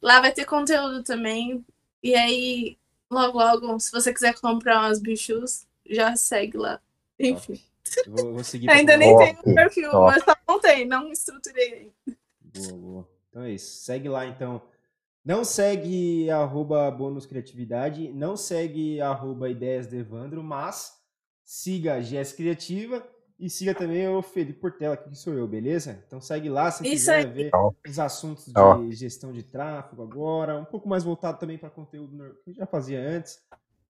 [0.00, 1.64] lá vai ter conteúdo também.
[2.02, 2.78] E aí,
[3.10, 6.80] logo, logo, se você quiser comprar umas bijus, já segue lá.
[7.18, 7.60] Enfim,
[8.06, 10.14] Vou, vou ainda nem tem no perfil, top.
[10.14, 11.92] mas só não tem, não estruturei.
[12.40, 13.08] Boa, boa.
[13.28, 13.84] Então é isso.
[13.84, 14.62] Segue lá, então,
[15.24, 20.98] Não segue arroba bônus criatividade, não segue arroba ideias de Evandro, mas
[21.44, 23.06] siga a GS Criativa
[23.38, 26.02] e siga também o Felipe Portela, que sou eu, beleza?
[26.06, 27.26] Então segue lá se Isso quiser aí.
[27.26, 27.72] ver Ó.
[27.86, 28.90] os assuntos de Ó.
[28.90, 33.00] gestão de tráfego agora, um pouco mais voltado também para conteúdo que eu já fazia
[33.00, 33.40] antes.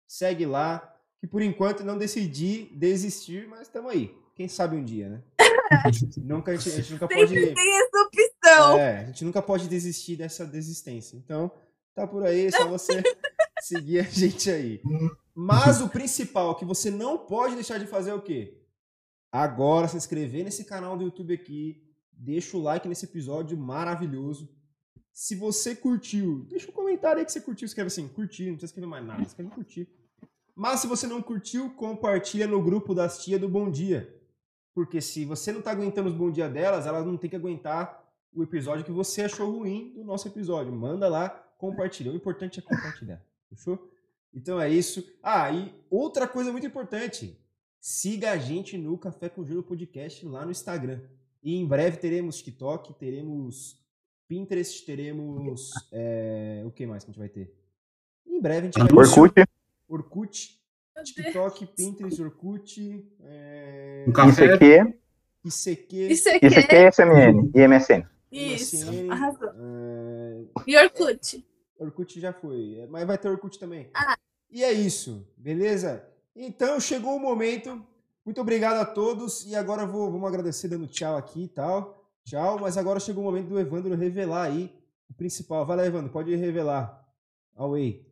[0.08, 4.16] Segue lá, que por enquanto não decidi desistir, mas estamos aí.
[4.36, 5.22] Quem sabe um dia, né?
[6.24, 7.28] nunca, a, gente, a gente nunca pode.
[7.28, 8.80] Sempre tem essa opção.
[8.80, 11.18] É, a gente nunca pode desistir dessa desistência.
[11.18, 11.52] Então,
[11.94, 13.04] tá por aí, é só você
[13.62, 14.82] seguir a gente aí.
[15.36, 18.63] Mas o principal que você não pode deixar de fazer é o quê?
[19.34, 21.82] Agora se inscrever nesse canal do YouTube aqui,
[22.12, 24.48] deixa o like nesse episódio maravilhoso.
[25.12, 28.68] Se você curtiu, deixa um comentário aí que você curtiu, escreve assim, curti, não precisa
[28.68, 29.90] escrever mais nada, escreve curtir.
[30.56, 34.08] Mas se você não curtiu, compartilha no grupo das tia do Bom Dia.
[34.72, 38.08] Porque se você não tá aguentando os bom dia delas, elas não tem que aguentar
[38.32, 40.72] o episódio que você achou ruim do nosso episódio.
[40.72, 42.12] Manda lá, compartilha.
[42.12, 43.20] O importante é compartilhar.
[43.50, 43.92] Fechou?
[44.32, 45.04] Então é isso.
[45.24, 47.43] Ah, e outra coisa muito importante.
[47.88, 51.02] Siga a gente no Café com Gelo Podcast lá no Instagram.
[51.44, 53.78] E em breve teremos TikTok, teremos
[54.26, 55.70] Pinterest, teremos.
[55.92, 57.54] é, o que mais que a gente vai ter?
[58.26, 59.34] Em breve a gente vai ter Orkut,
[59.90, 60.62] Orkut,
[60.96, 61.10] Meu Deus.
[61.14, 64.46] TikTok, Pinterest, Orkut, é, Um café.
[64.46, 64.98] ICQ,
[65.44, 68.08] ICQ, Isso aqui ICQ, SMN e MSN.
[68.32, 68.78] isso.
[68.78, 69.50] MSN, Arrasou.
[69.58, 71.46] é, E Orkut.
[71.78, 73.90] Orkut já foi, mas vai ter Orkut também.
[73.94, 74.18] Ah.
[74.50, 76.08] E é isso, beleza?
[76.36, 77.86] Então chegou o momento.
[78.26, 79.46] Muito obrigado a todos.
[79.46, 82.10] E agora vou, vamos agradecer dando tchau aqui e tal.
[82.26, 84.74] Tchau, mas agora chegou o momento do Evandro revelar aí
[85.10, 85.66] o principal.
[85.66, 87.04] Vai lá, Evandro, pode revelar.
[87.56, 88.06] Away.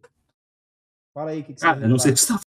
[1.14, 2.42] Fala aí o que, que você eu não sei o que você tá